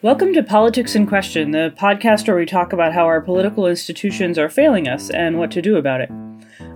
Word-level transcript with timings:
Welcome 0.00 0.32
to 0.34 0.44
Politics 0.44 0.94
in 0.94 1.08
Question, 1.08 1.50
the 1.50 1.74
podcast 1.76 2.28
where 2.28 2.36
we 2.36 2.46
talk 2.46 2.72
about 2.72 2.92
how 2.92 3.04
our 3.06 3.20
political 3.20 3.66
institutions 3.66 4.38
are 4.38 4.48
failing 4.48 4.86
us 4.86 5.10
and 5.10 5.40
what 5.40 5.50
to 5.50 5.60
do 5.60 5.74
about 5.74 6.00
it. 6.00 6.08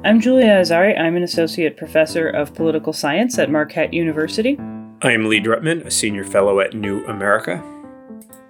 I'm 0.05 0.21
Julia 0.21 0.49
Azari. 0.49 0.99
I'm 0.99 1.15
an 1.15 1.23
associate 1.23 1.77
professor 1.77 2.29
of 2.29 2.53
political 2.53 2.93
science 2.93 3.39
at 3.39 3.49
Marquette 3.49 3.95
University. 3.95 4.59
I'm 5.03 5.27
Lee 5.29 5.41
Drutman, 5.41 5.87
a 5.87 5.91
senior 5.93 6.25
fellow 6.25 6.59
at 6.59 6.75
New 6.75 7.05
America. 7.05 7.63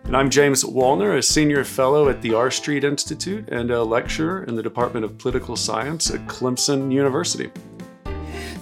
And 0.05 0.17
I'm 0.17 0.31
James 0.31 0.65
Wallner, 0.65 1.19
a 1.19 1.23
senior 1.23 1.65
fellow 1.65 2.09
at 2.09 2.23
the 2.23 2.33
R 2.33 2.51
Street 2.51 2.83
Institute 2.83 3.47
and 3.51 3.71
a 3.71 3.85
lecturer 3.85 4.45
in 4.45 4.55
the 4.55 4.63
Department 4.63 5.05
of 5.05 5.19
Political 5.19 5.57
Science 5.57 6.11
at 6.11 6.27
Clemson 6.29 6.91
University. 6.91 7.51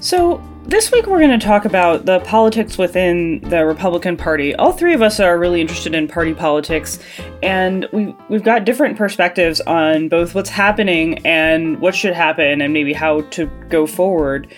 So, 0.00 0.42
this 0.64 0.92
week 0.92 1.06
we're 1.06 1.18
going 1.18 1.38
to 1.38 1.44
talk 1.44 1.64
about 1.64 2.04
the 2.04 2.20
politics 2.20 2.76
within 2.76 3.40
the 3.40 3.64
Republican 3.64 4.16
Party. 4.16 4.54
All 4.54 4.72
three 4.72 4.94
of 4.94 5.02
us 5.02 5.18
are 5.18 5.38
really 5.38 5.60
interested 5.60 5.94
in 5.94 6.06
party 6.06 6.34
politics, 6.34 6.98
and 7.42 7.88
we, 7.92 8.14
we've 8.28 8.42
got 8.42 8.64
different 8.64 8.96
perspectives 8.96 9.60
on 9.62 10.08
both 10.08 10.34
what's 10.34 10.50
happening 10.50 11.24
and 11.26 11.80
what 11.80 11.94
should 11.94 12.14
happen, 12.14 12.60
and 12.60 12.72
maybe 12.72 12.92
how 12.92 13.22
to 13.22 13.46
go 13.68 13.86
forward. 13.86 14.52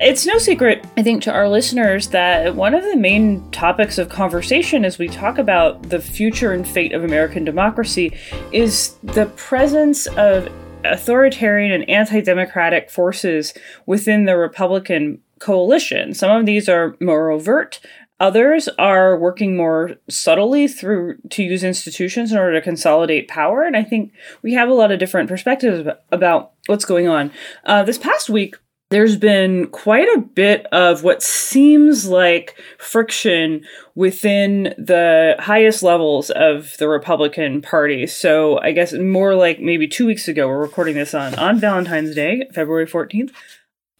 It's 0.00 0.24
no 0.24 0.38
secret, 0.38 0.86
I 0.96 1.02
think, 1.02 1.22
to 1.24 1.32
our 1.32 1.48
listeners 1.48 2.08
that 2.08 2.54
one 2.54 2.74
of 2.74 2.82
the 2.84 2.96
main 2.96 3.50
topics 3.50 3.98
of 3.98 4.08
conversation 4.08 4.84
as 4.84 4.98
we 4.98 5.08
talk 5.08 5.36
about 5.36 5.90
the 5.90 6.00
future 6.00 6.52
and 6.52 6.66
fate 6.66 6.92
of 6.92 7.04
American 7.04 7.44
democracy 7.44 8.16
is 8.50 8.94
the 9.02 9.26
presence 9.36 10.06
of 10.06 10.48
authoritarian 10.84 11.72
and 11.72 11.88
anti 11.90 12.22
democratic 12.22 12.90
forces 12.90 13.52
within 13.84 14.24
the 14.24 14.36
Republican 14.36 15.20
coalition. 15.40 16.14
Some 16.14 16.30
of 16.30 16.46
these 16.46 16.68
are 16.68 16.96
more 17.00 17.30
overt. 17.30 17.80
Others 18.20 18.68
are 18.78 19.16
working 19.16 19.56
more 19.56 19.96
subtly 20.08 20.68
through 20.68 21.16
to 21.30 21.42
use 21.42 21.64
institutions 21.64 22.30
in 22.30 22.38
order 22.38 22.52
to 22.52 22.60
consolidate 22.60 23.28
power. 23.28 23.62
And 23.62 23.74
I 23.74 23.82
think 23.82 24.12
we 24.42 24.52
have 24.52 24.68
a 24.68 24.74
lot 24.74 24.92
of 24.92 24.98
different 24.98 25.28
perspectives 25.28 25.88
about 26.12 26.52
what's 26.66 26.84
going 26.84 27.08
on. 27.08 27.32
Uh, 27.64 27.82
this 27.82 27.96
past 27.96 28.28
week, 28.28 28.56
there's 28.90 29.16
been 29.16 29.68
quite 29.68 30.08
a 30.16 30.20
bit 30.20 30.66
of 30.66 31.04
what 31.04 31.22
seems 31.22 32.08
like 32.08 32.60
friction 32.76 33.64
within 33.94 34.74
the 34.76 35.36
highest 35.38 35.82
levels 35.82 36.28
of 36.30 36.76
the 36.78 36.88
Republican 36.88 37.62
Party. 37.62 38.06
So 38.06 38.58
I 38.58 38.72
guess 38.72 38.92
more 38.92 39.36
like 39.36 39.60
maybe 39.60 39.86
two 39.86 40.06
weeks 40.06 40.26
ago, 40.26 40.48
we're 40.48 40.58
recording 40.58 40.96
this 40.96 41.14
on, 41.14 41.36
on 41.36 41.60
Valentine's 41.60 42.16
Day, 42.16 42.48
February 42.52 42.86
14th. 42.86 43.30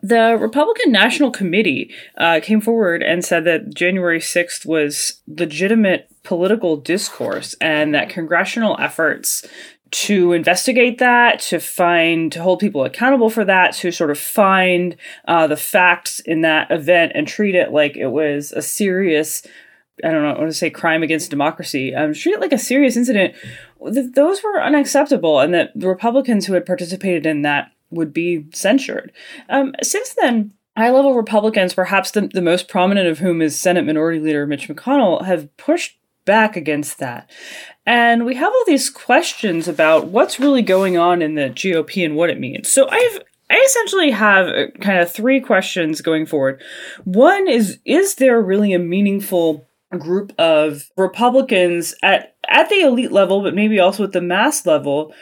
The 0.02 0.36
Republican 0.40 0.92
National 0.92 1.30
Committee 1.30 1.92
uh, 2.16 2.40
came 2.42 2.60
forward 2.60 3.02
and 3.02 3.24
said 3.24 3.44
that 3.44 3.74
January 3.74 4.20
6th 4.20 4.64
was 4.64 5.20
legitimate 5.26 6.08
political 6.22 6.76
discourse 6.76 7.54
and 7.60 7.94
that 7.94 8.08
congressional 8.08 8.76
efforts 8.80 9.46
to 9.90 10.32
investigate 10.32 10.98
that, 10.98 11.40
to 11.40 11.58
find, 11.58 12.30
to 12.32 12.42
hold 12.42 12.60
people 12.60 12.84
accountable 12.84 13.28
for 13.28 13.44
that, 13.44 13.74
to 13.74 13.90
sort 13.90 14.10
of 14.10 14.18
find 14.18 14.96
uh, 15.26 15.46
the 15.46 15.56
facts 15.56 16.20
in 16.20 16.42
that 16.42 16.70
event 16.70 17.12
and 17.14 17.26
treat 17.26 17.54
it 17.54 17.72
like 17.72 17.96
it 17.96 18.08
was 18.08 18.52
a 18.52 18.62
serious, 18.62 19.44
I 20.04 20.12
don't 20.12 20.22
know, 20.22 20.30
I 20.30 20.38
want 20.38 20.50
to 20.50 20.56
say 20.56 20.70
crime 20.70 21.02
against 21.02 21.30
democracy, 21.30 21.94
um, 21.94 22.14
treat 22.14 22.34
it 22.34 22.40
like 22.40 22.52
a 22.52 22.58
serious 22.58 22.96
incident. 22.96 23.34
Th- 23.92 24.12
those 24.14 24.42
were 24.44 24.62
unacceptable, 24.62 25.40
and 25.40 25.52
that 25.54 25.72
the 25.74 25.88
Republicans 25.88 26.46
who 26.46 26.52
had 26.52 26.66
participated 26.66 27.26
in 27.26 27.42
that 27.42 27.72
would 27.90 28.12
be 28.12 28.46
censured. 28.52 29.12
Um, 29.48 29.74
since 29.82 30.14
then, 30.20 30.52
high 30.76 30.90
level 30.90 31.14
Republicans, 31.14 31.74
perhaps 31.74 32.10
the, 32.10 32.22
the 32.32 32.42
most 32.42 32.68
prominent 32.68 33.08
of 33.08 33.18
whom 33.18 33.42
is 33.42 33.60
Senate 33.60 33.84
Minority 33.84 34.20
Leader 34.20 34.46
Mitch 34.46 34.68
McConnell, 34.68 35.24
have 35.24 35.54
pushed 35.56 35.98
back 36.24 36.56
against 36.56 36.98
that. 36.98 37.28
And 37.86 38.24
we 38.24 38.36
have 38.36 38.52
all 38.52 38.64
these 38.66 38.90
questions 38.90 39.66
about 39.66 40.08
what's 40.08 40.38
really 40.38 40.62
going 40.62 40.96
on 40.96 41.22
in 41.22 41.34
the 41.34 41.50
GOP 41.50 42.04
and 42.04 42.14
what 42.14 42.30
it 42.30 42.38
means. 42.38 42.70
So 42.70 42.88
I've 42.88 43.20
I 43.50 43.56
essentially 43.66 44.12
have 44.12 44.46
uh, 44.46 44.66
kind 44.80 45.00
of 45.00 45.10
three 45.10 45.40
questions 45.40 46.00
going 46.00 46.24
forward. 46.24 46.62
One 47.04 47.48
is 47.48 47.80
is 47.84 48.14
there 48.14 48.40
really 48.40 48.72
a 48.72 48.78
meaningful 48.78 49.66
group 49.98 50.32
of 50.38 50.88
Republicans 50.96 51.96
at 52.02 52.36
at 52.48 52.68
the 52.68 52.80
elite 52.80 53.10
level 53.10 53.42
but 53.42 53.54
maybe 53.54 53.80
also 53.80 54.04
at 54.04 54.12
the 54.12 54.20
mass 54.20 54.64
level 54.64 55.12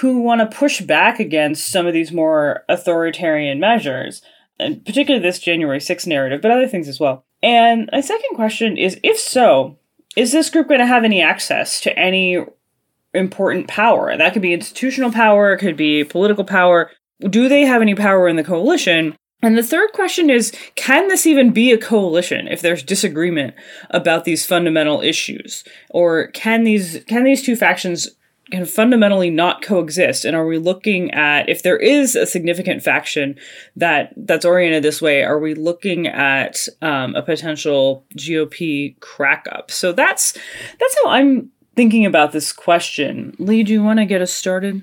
who 0.00 0.20
want 0.20 0.40
to 0.40 0.56
push 0.56 0.80
back 0.80 1.18
against 1.18 1.70
some 1.70 1.86
of 1.86 1.94
these 1.94 2.12
more 2.12 2.64
authoritarian 2.68 3.58
measures, 3.58 4.22
and 4.58 4.84
particularly 4.84 5.22
this 5.22 5.38
January 5.38 5.78
6th 5.78 6.06
narrative, 6.06 6.40
but 6.40 6.50
other 6.50 6.68
things 6.68 6.88
as 6.88 7.00
well. 7.00 7.24
And 7.42 7.88
my 7.92 8.00
second 8.00 8.34
question 8.34 8.76
is 8.76 8.98
if 9.02 9.18
so, 9.18 9.78
is 10.16 10.32
this 10.32 10.50
group 10.50 10.68
going 10.68 10.80
to 10.80 10.86
have 10.86 11.04
any 11.04 11.22
access 11.22 11.80
to 11.82 11.98
any 11.98 12.38
important 13.14 13.68
power? 13.68 14.16
That 14.16 14.32
could 14.32 14.42
be 14.42 14.52
institutional 14.52 15.12
power, 15.12 15.52
it 15.52 15.58
could 15.58 15.76
be 15.76 16.04
political 16.04 16.44
power. 16.44 16.90
Do 17.20 17.48
they 17.48 17.62
have 17.62 17.82
any 17.82 17.94
power 17.94 18.28
in 18.28 18.36
the 18.36 18.44
coalition? 18.44 19.16
And 19.40 19.56
the 19.56 19.62
third 19.62 19.92
question 19.92 20.30
is 20.30 20.52
can 20.74 21.08
this 21.08 21.26
even 21.26 21.52
be 21.52 21.72
a 21.72 21.78
coalition 21.78 22.48
if 22.48 22.60
there's 22.60 22.82
disagreement 22.82 23.54
about 23.90 24.24
these 24.24 24.44
fundamental 24.44 25.00
issues? 25.00 25.62
Or 25.90 26.28
can 26.28 26.64
these 26.64 27.04
can 27.06 27.24
these 27.24 27.42
two 27.42 27.54
factions 27.54 28.08
can 28.50 28.64
fundamentally 28.64 29.30
not 29.30 29.62
coexist? 29.62 30.24
And 30.24 30.36
are 30.36 30.46
we 30.46 30.58
looking 30.58 31.10
at 31.12 31.48
if 31.48 31.62
there 31.62 31.76
is 31.76 32.16
a 32.16 32.26
significant 32.26 32.82
faction 32.82 33.36
that 33.76 34.12
that's 34.16 34.44
oriented 34.44 34.82
this 34.82 35.02
way 35.02 35.22
are 35.22 35.38
we 35.38 35.54
looking 35.54 36.06
at 36.06 36.66
um, 36.82 37.14
a 37.14 37.22
potential 37.22 38.04
gop 38.16 38.98
crack 39.00 39.46
up? 39.52 39.70
So 39.70 39.92
that's 39.92 40.32
that's 40.78 40.96
how 41.02 41.10
i'm 41.10 41.50
thinking 41.76 42.04
about 42.04 42.32
this 42.32 42.52
question. 42.52 43.36
Lee 43.38 43.62
do 43.62 43.72
you 43.72 43.82
want 43.82 44.00
to 44.00 44.06
get 44.06 44.22
us 44.22 44.32
started? 44.32 44.82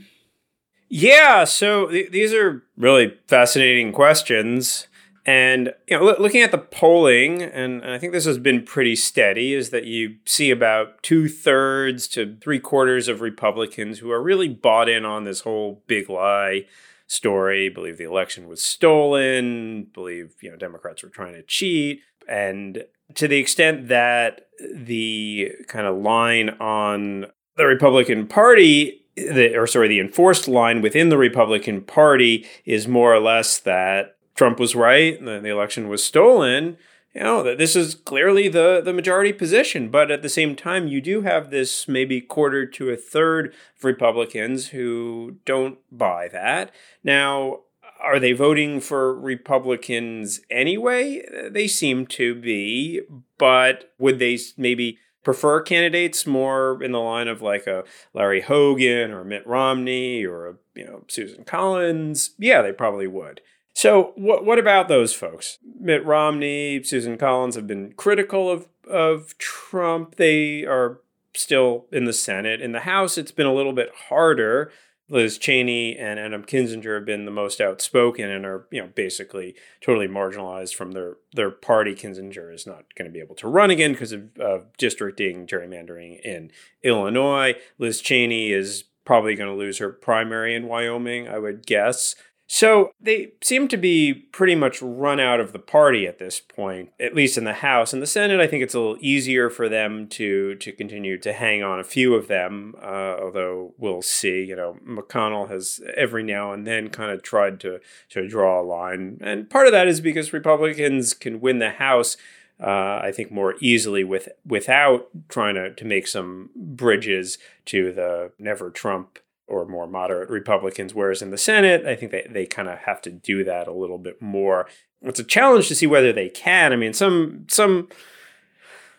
Yeah 0.89 1.43
so 1.43 1.87
th- 1.87 2.11
these 2.11 2.33
are 2.33 2.63
really 2.77 3.17
fascinating 3.27 3.91
questions 3.91 4.87
and 5.25 5.73
you 5.87 5.97
know, 5.97 6.15
looking 6.19 6.41
at 6.41 6.51
the 6.51 6.59
polling, 6.59 7.41
and 7.41 7.83
I 7.83 7.97
think 7.97 8.13
this 8.13 8.25
has 8.25 8.37
been 8.37 8.63
pretty 8.63 8.95
steady, 8.95 9.53
is 9.53 9.71
that 9.71 9.85
you 9.85 10.17
see 10.25 10.51
about 10.51 11.01
two 11.01 11.27
thirds 11.27 12.07
to 12.09 12.37
three 12.41 12.59
quarters 12.59 13.07
of 13.07 13.21
Republicans 13.21 13.99
who 13.99 14.11
are 14.11 14.21
really 14.21 14.49
bought 14.49 14.87
in 14.87 15.03
on 15.03 15.23
this 15.23 15.41
whole 15.41 15.83
big 15.87 16.09
lie 16.09 16.65
story, 17.07 17.69
believe 17.69 17.97
the 17.97 18.03
election 18.03 18.47
was 18.47 18.61
stolen, 18.61 19.87
believe 19.93 20.35
you 20.41 20.51
know 20.51 20.57
Democrats 20.57 21.01
were 21.01 21.09
trying 21.09 21.33
to 21.33 21.43
cheat, 21.43 22.01
and 22.27 22.85
to 23.15 23.27
the 23.27 23.37
extent 23.37 23.87
that 23.87 24.47
the 24.73 25.51
kind 25.67 25.87
of 25.87 25.97
line 25.97 26.49
on 26.59 27.25
the 27.57 27.65
Republican 27.65 28.27
Party 28.27 29.01
the, 29.15 29.55
or 29.55 29.65
sorry, 29.65 29.87
the 29.87 29.99
enforced 29.99 30.47
line 30.47 30.81
within 30.81 31.09
the 31.09 31.17
Republican 31.17 31.81
Party 31.81 32.45
is 32.65 32.87
more 32.87 33.13
or 33.13 33.19
less 33.19 33.59
that 33.59 34.14
Trump 34.35 34.59
was 34.59 34.75
right, 34.75 35.23
the, 35.23 35.39
the 35.39 35.49
election 35.49 35.87
was 35.87 36.03
stolen, 36.03 36.77
you 37.13 37.23
know, 37.23 37.41
that 37.41 37.57
this 37.57 37.75
is 37.75 37.95
clearly 37.95 38.49
the, 38.49 38.81
the 38.83 38.93
majority 38.93 39.31
position. 39.31 39.89
But 39.89 40.11
at 40.11 40.21
the 40.21 40.29
same 40.29 40.55
time, 40.55 40.87
you 40.87 40.99
do 40.99 41.21
have 41.21 41.49
this 41.49 41.87
maybe 41.87 42.19
quarter 42.19 42.65
to 42.65 42.89
a 42.89 42.97
third 42.97 43.47
of 43.77 43.83
Republicans 43.83 44.67
who 44.67 45.37
don't 45.45 45.79
buy 45.91 46.27
that. 46.27 46.71
Now, 47.03 47.61
are 48.03 48.19
they 48.19 48.33
voting 48.33 48.81
for 48.81 49.17
Republicans 49.17 50.41
anyway? 50.49 51.23
They 51.49 51.67
seem 51.67 52.05
to 52.07 52.35
be, 52.35 53.01
but 53.37 53.93
would 53.97 54.19
they 54.19 54.37
maybe 54.57 54.99
prefer 55.23 55.61
candidates 55.61 56.27
more 56.27 56.81
in 56.83 56.91
the 56.91 56.99
line 56.99 57.27
of 57.27 57.41
like 57.41 57.65
a 57.65 57.83
Larry 58.13 58.41
Hogan 58.41 59.11
or 59.11 59.23
Mitt 59.23 59.47
Romney 59.47 60.23
or 60.23 60.47
a, 60.47 60.53
you 60.75 60.85
know 60.85 61.03
Susan 61.07 61.45
Collins? 61.45 62.31
Yeah, 62.37 62.61
they 62.61 62.73
probably 62.73 63.07
would. 63.07 63.41
So, 63.75 64.13
what 64.15 64.45
what 64.45 64.57
about 64.57 64.87
those 64.87 65.13
folks? 65.13 65.59
Mitt 65.79 66.03
Romney, 66.05 66.81
Susan 66.81 67.17
Collins 67.17 67.55
have 67.55 67.67
been 67.67 67.91
critical 67.91 68.49
of 68.49 68.67
of 68.89 69.37
Trump. 69.37 70.15
They 70.15 70.63
are 70.63 71.01
still 71.33 71.85
in 71.91 72.05
the 72.05 72.13
Senate. 72.13 72.61
In 72.61 72.71
the 72.71 72.81
House, 72.81 73.17
it's 73.17 73.33
been 73.33 73.45
a 73.45 73.53
little 73.53 73.73
bit 73.73 73.91
harder. 74.07 74.71
Liz 75.09 75.37
Cheney 75.37 75.95
and 75.95 76.19
Adam 76.19 76.43
Kinzinger 76.43 76.95
have 76.95 77.05
been 77.05 77.25
the 77.25 77.31
most 77.31 77.61
outspoken 77.61 78.29
and 78.29 78.43
are, 78.43 78.65
you 78.71 78.81
know, 78.81 78.89
basically 78.95 79.53
totally 79.81 80.07
marginalized 80.07 80.73
from 80.73 80.93
their 80.93 81.17
their 81.33 81.51
party. 81.51 81.93
Kinzinger 81.93 82.53
is 82.53 82.65
not 82.65 82.95
going 82.95 83.09
to 83.09 83.13
be 83.13 83.19
able 83.19 83.35
to 83.35 83.49
run 83.49 83.71
again 83.71 83.91
because 83.91 84.13
of, 84.13 84.29
of 84.39 84.75
districting 84.77 85.45
gerrymandering 85.45 86.21
in 86.21 86.49
Illinois. 86.81 87.55
Liz 87.77 87.99
Cheney 87.99 88.53
is 88.53 88.85
probably 89.03 89.35
going 89.35 89.49
to 89.49 89.55
lose 89.55 89.79
her 89.79 89.89
primary 89.89 90.55
in 90.55 90.65
Wyoming, 90.65 91.27
I 91.27 91.39
would 91.39 91.67
guess. 91.67 92.15
So 92.47 92.91
they 93.01 93.31
seem 93.43 93.67
to 93.69 93.77
be 93.77 94.13
pretty 94.13 94.53
much 94.53 94.81
run 94.81 95.19
out 95.19 95.39
of 95.39 95.51
the 95.51 95.59
party 95.59 96.05
at 96.05 96.19
this 96.19 96.39
point, 96.39 96.91
at 96.99 97.15
least 97.15 97.37
in 97.37 97.43
the 97.43 97.53
House. 97.53 97.91
In 97.91 98.01
the 98.01 98.07
Senate, 98.07 98.39
I 98.39 98.45
think 98.45 98.61
it's 98.61 98.75
a 98.75 98.79
little 98.79 98.97
easier 98.99 99.49
for 99.49 99.67
them 99.67 100.07
to 100.09 100.55
to 100.55 100.71
continue 100.71 101.17
to 101.19 101.33
hang 101.33 101.63
on 101.63 101.79
a 101.79 101.83
few 101.83 102.13
of 102.13 102.27
them, 102.27 102.75
uh, 102.81 103.17
although 103.19 103.73
we'll 103.77 104.03
see. 104.03 104.43
You 104.43 104.55
know, 104.55 104.77
McConnell 104.87 105.49
has 105.49 105.81
every 105.97 106.23
now 106.23 106.51
and 106.51 106.67
then 106.67 106.89
kind 106.89 107.11
of 107.11 107.23
tried 107.23 107.59
to 107.61 107.79
to 108.09 108.27
draw 108.27 108.61
a 108.61 108.63
line, 108.63 109.17
and 109.21 109.49
part 109.49 109.65
of 109.65 109.73
that 109.73 109.87
is 109.87 109.99
because 109.99 110.31
Republicans 110.31 111.13
can 111.13 111.41
win 111.41 111.57
the 111.59 111.71
House 111.71 112.15
uh, 112.59 113.01
I 113.03 113.11
think, 113.13 113.31
more 113.31 113.55
easily 113.59 114.03
with 114.03 114.29
without 114.45 115.09
trying 115.27 115.55
to, 115.55 115.73
to 115.73 115.85
make 115.85 116.07
some 116.07 116.51
bridges 116.55 117.37
to 117.65 117.91
the 117.91 118.31
never 118.39 118.69
Trump 118.69 119.19
or 119.47 119.65
more 119.65 119.87
moderate 119.87 120.29
Republicans. 120.29 120.93
Whereas 120.93 121.21
in 121.21 121.31
the 121.31 121.37
Senate, 121.37 121.85
I 121.85 121.95
think 121.95 122.11
they, 122.11 122.27
they 122.29 122.45
kind 122.45 122.67
of 122.67 122.79
have 122.79 123.01
to 123.03 123.11
do 123.11 123.43
that 123.43 123.67
a 123.67 123.73
little 123.73 123.97
bit 123.97 124.21
more. 124.21 124.67
It's 125.01 125.19
a 125.19 125.23
challenge 125.23 125.67
to 125.67 125.75
see 125.75 125.87
whether 125.87 126.11
they 126.11 126.29
can. 126.29 126.73
I 126.73 126.75
mean, 126.75 126.93
some 126.93 127.45
some 127.47 127.89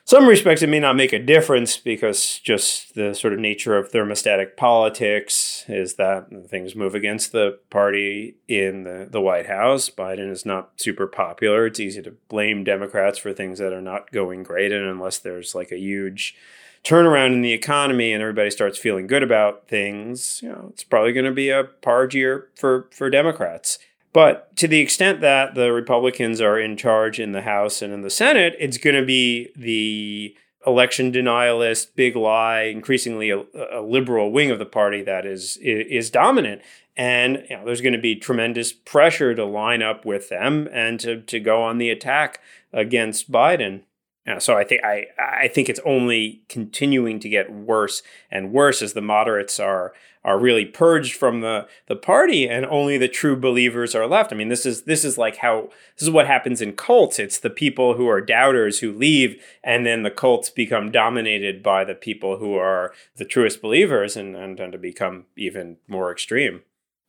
some 0.09 0.29
respects 0.29 0.63
it 0.63 0.69
may 0.69 0.79
not 0.79 0.95
make 0.95 1.13
a 1.13 1.19
difference 1.19 1.79
because 1.79 2.39
just 2.39 2.95
the 2.95 3.13
sort 3.13 3.33
of 3.33 3.41
nature 3.41 3.77
of 3.77 3.91
thermostatic 3.91 4.57
politics 4.57 5.65
is 5.67 5.95
that 5.95 6.29
things 6.49 6.77
move 6.77 6.95
against 6.95 7.33
the 7.33 7.59
party 7.71 8.37
in 8.47 8.85
the, 8.85 9.09
the 9.11 9.21
White 9.21 9.47
House. 9.47 9.91
Biden 9.91 10.31
is 10.31 10.47
not 10.47 10.71
super 10.77 11.09
popular. 11.09 11.67
It's 11.67 11.81
easy 11.81 12.03
to 12.03 12.15
blame 12.29 12.63
Democrats 12.63 13.19
for 13.19 13.33
things 13.33 13.59
that 13.59 13.73
are 13.73 13.83
not 13.83 14.13
going 14.13 14.45
great. 14.45 14.71
And 14.71 14.87
unless 14.87 15.19
there's 15.19 15.57
like 15.57 15.73
a 15.73 15.79
huge 15.79 16.37
turnaround 16.87 17.33
in 17.33 17.43
the 17.43 17.53
economy 17.53 18.13
and 18.13 18.23
everybody 18.23 18.51
starts 18.51 18.79
feeling 18.79 19.09
good 19.09 19.23
about 19.23 19.67
things, 19.67 20.41
you 20.41 20.49
know, 20.49 20.69
it's 20.71 20.85
probably 20.85 21.13
going 21.13 21.27
to 21.27 21.33
be 21.33 21.51
a 21.51 21.69
hard 21.85 22.15
year 22.15 22.49
for, 22.55 22.89
for 22.93 23.11
Democrats. 23.11 23.79
But 24.13 24.57
to 24.57 24.69
the 24.69 24.79
extent 24.79 25.21
that 25.21 25.55
the 25.55 25.73
Republicans 25.73 26.41
are 26.41 26.59
in 26.59 26.77
charge 26.77 27.19
in 27.19 27.33
the 27.33 27.43
House 27.43 27.83
and 27.83 27.93
in 27.93 28.03
the 28.03 28.09
Senate, 28.09 28.55
it's 28.59 28.79
going 28.79 28.97
to 28.97 29.05
be 29.05 29.51
the 29.57 30.37
election 30.65 31.13
denialist, 31.13 31.89
big 31.97 32.17
lie, 32.17 32.63
increasingly 32.63 33.31
a, 33.31 33.45
a, 33.73 33.83
liberal 33.83 34.33
wing 34.33 34.51
of 34.51 34.59
the 34.59 34.67
party 34.67 35.03
that 35.03 35.27
is 35.27 35.59
is 35.59 36.11
dominant. 36.11 36.63
And 36.97 37.45
you 37.51 37.57
know, 37.57 37.65
there's 37.67 37.83
going 37.83 37.93
to 37.93 38.01
be 38.01 38.17
tremendous 38.17 38.73
pressure 38.73 39.35
to 39.35 39.45
line 39.45 39.83
up 39.83 40.07
with 40.07 40.29
them 40.29 40.69
and 40.73 40.99
to, 41.01 41.21
to 41.21 41.39
go 41.39 41.63
on 41.63 41.79
the 41.79 41.91
attack 41.91 42.41
against 42.73 43.31
Biden. 43.31 43.83
Yeah, 44.27 44.39
so 44.39 44.57
I 44.57 44.65
think 44.65 44.83
I 44.83 45.07
I 45.19 45.49
think 45.49 45.69
it's 45.69 45.81
only 45.85 46.43
continuing 46.49 47.21
to 47.21 47.29
get 47.29 47.53
worse 47.53 48.03
and 48.31 48.53
worse 48.53 48.83
as 48.83 48.93
the 48.93 49.01
moderates 49.01 49.61
are 49.61 49.93
are 50.25 50.37
really 50.37 50.65
purged 50.65 51.15
from 51.15 51.43
the 51.43 51.69
the 51.87 51.95
party 51.95 52.49
and 52.49 52.67
only 52.67 52.99
the 52.99 53.07
true 53.07 53.37
believers 53.37 53.95
are 53.95 54.09
left. 54.09 54.33
I 54.33 54.37
mean, 54.37 54.49
this 54.49 54.67
is 54.67 54.83
this 54.83 55.05
is 55.05 55.17
like 55.17 55.37
how 55.37 55.71
this 55.97 56.03
is 56.03 56.11
what 56.11 56.27
happens 56.27 56.61
in 56.61 56.73
cults. 56.73 57.21
It's 57.21 57.39
the 57.39 57.51
people 57.51 57.95
who 57.95 58.09
are 58.09 58.21
doubters 58.21 58.81
who 58.81 58.93
leave 58.93 59.41
and 59.63 59.87
then 59.87 60.03
the 60.03 60.11
cults 60.11 60.51
become 60.51 60.91
dominated 60.91 61.63
by 61.63 61.85
the 61.85 61.95
people 61.95 62.39
who 62.39 62.57
are 62.57 62.93
the 63.17 63.25
truest 63.25 63.63
believers 63.63 64.17
and 64.17 64.35
and 64.35 64.57
tend 64.57 64.73
to 64.73 64.79
become 64.79 65.27
even 65.37 65.77
more 65.87 66.11
extreme. 66.11 66.63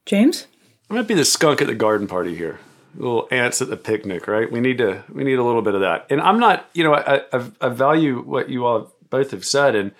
James? 0.05 0.45
I 0.87 0.93
might 0.93 1.07
be 1.07 1.15
the 1.15 1.25
skunk 1.25 1.61
at 1.61 1.67
the 1.67 1.75
garden 1.75 2.07
party 2.07 2.35
here 2.35 2.59
little 2.97 3.27
ants 3.31 3.61
at 3.61 3.69
the 3.69 3.77
picnic, 3.77 4.27
right? 4.27 4.51
We 4.51 4.59
need 4.59 4.77
to 4.79 5.03
we 5.09 5.23
need 5.23 5.39
a 5.39 5.43
little 5.43 5.61
bit 5.61 5.75
of 5.75 5.81
that. 5.81 6.07
And 6.09 6.19
I'm 6.21 6.39
not, 6.39 6.69
you 6.73 6.83
know, 6.83 6.93
I, 6.93 7.21
I, 7.31 7.51
I 7.61 7.69
value 7.69 8.21
what 8.21 8.49
you 8.49 8.65
all 8.65 8.93
both 9.09 9.31
have 9.31 9.45
said, 9.45 9.75
and 9.75 9.91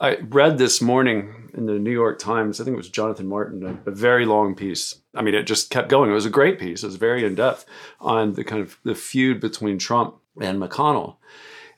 I 0.00 0.16
read 0.16 0.58
this 0.58 0.82
morning 0.82 1.50
in 1.54 1.66
the 1.66 1.78
New 1.78 1.92
York 1.92 2.18
Times. 2.18 2.60
I 2.60 2.64
think 2.64 2.74
it 2.74 2.78
was 2.78 2.88
Jonathan 2.88 3.28
Martin, 3.28 3.80
a, 3.86 3.90
a 3.90 3.94
very 3.94 4.26
long 4.26 4.54
piece. 4.54 4.96
I 5.14 5.22
mean, 5.22 5.34
it 5.34 5.44
just 5.44 5.70
kept 5.70 5.88
going. 5.88 6.10
It 6.10 6.14
was 6.14 6.26
a 6.26 6.30
great 6.30 6.58
piece. 6.58 6.82
It 6.82 6.86
was 6.86 6.96
very 6.96 7.24
in 7.24 7.34
depth 7.34 7.66
on 8.00 8.32
the 8.32 8.42
kind 8.42 8.62
of 8.62 8.78
the 8.82 8.94
feud 8.94 9.40
between 9.40 9.78
Trump 9.78 10.16
and 10.40 10.60
McConnell. 10.60 11.16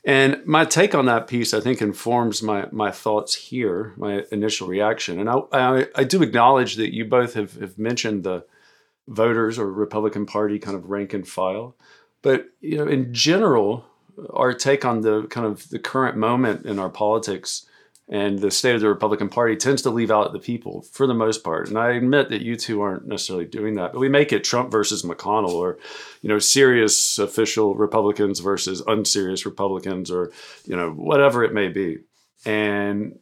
And 0.06 0.44
my 0.44 0.64
take 0.64 0.94
on 0.94 1.06
that 1.06 1.26
piece, 1.26 1.54
I 1.54 1.60
think, 1.60 1.80
informs 1.80 2.42
my 2.42 2.66
my 2.70 2.90
thoughts 2.90 3.34
here, 3.34 3.94
my 3.96 4.24
initial 4.30 4.68
reaction. 4.68 5.18
And 5.18 5.28
I, 5.30 5.36
I, 5.52 5.86
I 5.94 6.04
do 6.04 6.22
acknowledge 6.22 6.76
that 6.76 6.94
you 6.94 7.04
both 7.06 7.34
have, 7.34 7.54
have 7.60 7.78
mentioned 7.78 8.24
the 8.24 8.44
voters 9.08 9.58
or 9.58 9.70
Republican 9.70 10.26
Party 10.26 10.58
kind 10.58 10.76
of 10.76 10.90
rank 10.90 11.12
and 11.12 11.26
file. 11.26 11.76
But 12.22 12.46
you 12.60 12.78
know, 12.78 12.86
in 12.86 13.12
general, 13.12 13.84
our 14.30 14.54
take 14.54 14.84
on 14.84 15.02
the 15.02 15.24
kind 15.24 15.46
of 15.46 15.68
the 15.68 15.78
current 15.78 16.16
moment 16.16 16.66
in 16.66 16.78
our 16.78 16.90
politics 16.90 17.66
and 18.08 18.38
the 18.38 18.50
state 18.50 18.74
of 18.74 18.82
the 18.82 18.88
Republican 18.88 19.30
Party 19.30 19.56
tends 19.56 19.80
to 19.82 19.90
leave 19.90 20.10
out 20.10 20.32
the 20.32 20.38
people 20.38 20.82
for 20.82 21.06
the 21.06 21.14
most 21.14 21.42
part. 21.42 21.68
And 21.68 21.78
I 21.78 21.92
admit 21.92 22.28
that 22.28 22.42
you 22.42 22.54
two 22.54 22.82
aren't 22.82 23.06
necessarily 23.06 23.46
doing 23.46 23.76
that, 23.76 23.92
but 23.92 23.98
we 23.98 24.10
make 24.10 24.30
it 24.30 24.44
Trump 24.44 24.70
versus 24.70 25.02
McConnell 25.02 25.54
or, 25.54 25.78
you 26.20 26.28
know, 26.28 26.38
serious 26.38 27.18
official 27.18 27.74
Republicans 27.74 28.40
versus 28.40 28.82
unserious 28.86 29.46
Republicans 29.46 30.10
or, 30.10 30.32
you 30.66 30.76
know, 30.76 30.90
whatever 30.90 31.44
it 31.44 31.54
may 31.54 31.68
be. 31.68 31.98
And 32.44 33.18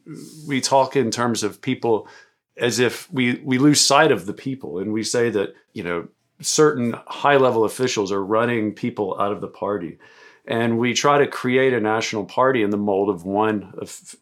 we 0.47 0.59
talk 0.59 0.97
in 0.97 1.11
terms 1.11 1.43
of 1.43 1.61
people 1.61 2.09
as 2.57 2.79
if 2.79 3.11
we 3.11 3.41
we 3.43 3.57
lose 3.57 3.81
sight 3.81 4.11
of 4.11 4.25
the 4.25 4.33
people 4.33 4.79
and 4.79 4.93
we 4.93 5.03
say 5.03 5.29
that 5.29 5.53
you 5.73 5.83
know 5.83 6.07
certain 6.41 6.95
high 7.07 7.37
level 7.37 7.63
officials 7.63 8.11
are 8.11 8.23
running 8.23 8.73
people 8.73 9.19
out 9.19 9.31
of 9.31 9.41
the 9.41 9.47
party. 9.47 9.97
And 10.45 10.77
we 10.77 10.93
try 10.93 11.19
to 11.19 11.27
create 11.27 11.71
a 11.71 11.79
national 11.79 12.25
party 12.25 12.63
in 12.63 12.69
the 12.69 12.77
mold 12.77 13.09
of 13.09 13.25
one 13.25 13.73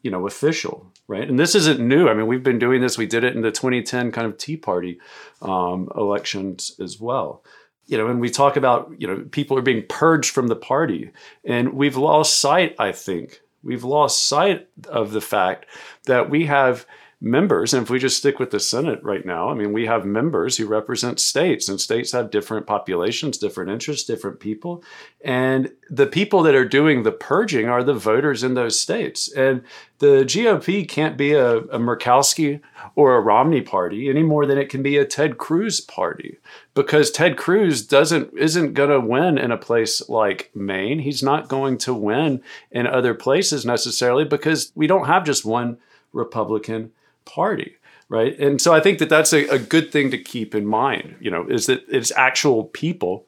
you 0.02 0.10
know 0.10 0.26
official 0.26 0.92
right? 1.08 1.28
And 1.28 1.38
this 1.38 1.54
isn't 1.54 1.80
new. 1.80 2.08
I 2.08 2.14
mean 2.14 2.26
we've 2.26 2.42
been 2.42 2.58
doing 2.58 2.80
this. 2.80 2.96
We 2.96 3.06
did 3.06 3.24
it 3.24 3.34
in 3.34 3.42
the 3.42 3.50
2010 3.50 4.12
kind 4.12 4.26
of 4.26 4.38
tea 4.38 4.56
party 4.56 5.00
um, 5.42 5.90
elections 5.96 6.76
as 6.80 7.00
well. 7.00 7.42
You 7.86 7.98
know 7.98 8.06
and 8.06 8.20
we 8.20 8.30
talk 8.30 8.56
about 8.56 8.92
you 8.98 9.06
know 9.06 9.26
people 9.30 9.58
are 9.58 9.62
being 9.62 9.84
purged 9.88 10.30
from 10.30 10.46
the 10.46 10.56
party. 10.56 11.10
And 11.44 11.74
we've 11.74 11.96
lost 11.96 12.40
sight 12.40 12.74
i 12.78 12.92
think. 12.92 13.40
We've 13.64 13.84
lost 13.84 14.26
sight 14.26 14.68
of 14.88 15.12
the 15.12 15.20
fact 15.20 15.66
that 16.06 16.30
we 16.30 16.46
have 16.46 16.84
members. 17.22 17.72
And 17.72 17.84
if 17.84 17.90
we 17.90 18.00
just 18.00 18.16
stick 18.16 18.40
with 18.40 18.50
the 18.50 18.58
Senate 18.58 19.00
right 19.02 19.24
now, 19.24 19.48
I 19.48 19.54
mean, 19.54 19.72
we 19.72 19.86
have 19.86 20.04
members 20.04 20.56
who 20.56 20.66
represent 20.66 21.20
states, 21.20 21.68
and 21.68 21.80
states 21.80 22.10
have 22.10 22.32
different 22.32 22.66
populations, 22.66 23.38
different 23.38 23.70
interests, 23.70 24.04
different 24.04 24.40
people. 24.40 24.82
And 25.24 25.70
the 25.88 26.08
people 26.08 26.42
that 26.42 26.56
are 26.56 26.64
doing 26.64 27.04
the 27.04 27.12
purging 27.12 27.68
are 27.68 27.84
the 27.84 27.94
voters 27.94 28.42
in 28.42 28.54
those 28.54 28.78
states. 28.78 29.32
And 29.32 29.62
the 30.00 30.24
GOP 30.24 30.88
can't 30.88 31.16
be 31.16 31.32
a, 31.32 31.58
a 31.58 31.78
Murkowski 31.78 32.60
or 32.96 33.14
a 33.14 33.20
Romney 33.20 33.60
party 33.60 34.10
any 34.10 34.24
more 34.24 34.44
than 34.44 34.58
it 34.58 34.68
can 34.68 34.82
be 34.82 34.96
a 34.96 35.04
Ted 35.04 35.38
Cruz 35.38 35.80
party 35.80 36.38
because 36.74 37.12
Ted 37.12 37.36
Cruz 37.36 37.86
doesn't 37.86 38.36
isn't 38.36 38.74
going 38.74 38.90
to 38.90 38.98
win 38.98 39.38
in 39.38 39.52
a 39.52 39.56
place 39.56 40.08
like 40.08 40.50
Maine. 40.56 40.98
He's 40.98 41.22
not 41.22 41.48
going 41.48 41.78
to 41.78 41.94
win 41.94 42.42
in 42.72 42.88
other 42.88 43.14
places 43.14 43.64
necessarily 43.64 44.24
because 44.24 44.72
we 44.74 44.88
don't 44.88 45.06
have 45.06 45.24
just 45.24 45.44
one 45.44 45.78
Republican 46.12 46.90
party 47.24 47.76
right? 48.08 48.38
And 48.38 48.60
so 48.60 48.74
i 48.74 48.80
think 48.80 48.98
that 48.98 49.08
that's 49.08 49.32
a, 49.32 49.48
a, 49.48 49.58
good 49.58 49.90
thing 49.90 50.10
to 50.10 50.18
keep 50.18 50.54
in 50.54 50.66
mind 50.66 51.16
you 51.18 51.30
know 51.30 51.46
is 51.48 51.66
that 51.66 51.82
it's 51.88 52.12
actual 52.12 52.64
people 52.64 53.26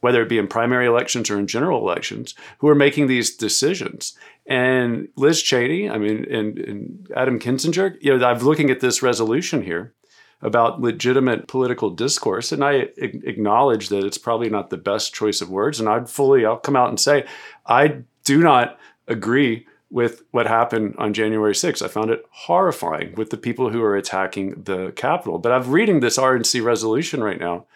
whether 0.00 0.22
it 0.22 0.28
be 0.28 0.38
in 0.38 0.46
primary 0.46 0.86
elections 0.86 1.30
or 1.30 1.38
in 1.38 1.46
general 1.46 1.80
elections 1.80 2.34
who 2.58 2.68
are 2.68 2.76
making 2.76 3.06
these 3.06 3.34
decisions. 3.34 4.16
And 4.46 5.08
liz 5.16 5.42
cheney 5.42 5.90
i 5.90 5.98
mean 5.98 6.24
and, 6.32 6.58
and 6.58 7.10
adam 7.16 7.40
kinzinger 7.40 7.96
you 8.00 8.16
know 8.16 8.24
i'm 8.24 8.38
looking 8.38 8.70
at 8.70 8.78
this 8.78 9.02
resolution 9.02 9.62
here 9.62 9.92
about 10.40 10.80
legitimate 10.80 11.48
political 11.48 11.90
discourse 11.90 12.52
and 12.52 12.62
i 12.62 12.86
acknowledge 12.98 13.88
that 13.88 14.04
it's 14.04 14.18
probably 14.18 14.48
not 14.48 14.70
the 14.70 14.76
best 14.76 15.12
choice 15.12 15.40
of 15.40 15.50
words 15.50 15.80
and 15.80 15.88
i'd 15.88 16.08
fully 16.08 16.46
i'll 16.46 16.56
come 16.56 16.76
out 16.76 16.90
and 16.90 17.00
say 17.00 17.26
i 17.66 18.02
do 18.22 18.38
not 18.38 18.78
agree 19.08 19.66
with 19.90 20.22
what 20.30 20.46
happened 20.46 20.94
on 20.98 21.14
January 21.14 21.52
6th. 21.54 21.82
I 21.82 21.88
found 21.88 22.10
it 22.10 22.24
horrifying 22.30 23.14
with 23.14 23.30
the 23.30 23.36
people 23.36 23.70
who 23.70 23.82
are 23.82 23.96
attacking 23.96 24.62
the 24.64 24.92
Capitol. 24.96 25.38
But 25.38 25.52
I'm 25.52 25.70
reading 25.70 26.00
this 26.00 26.18
RNC 26.18 26.64
resolution 26.64 27.22
right 27.22 27.38
now. 27.38 27.66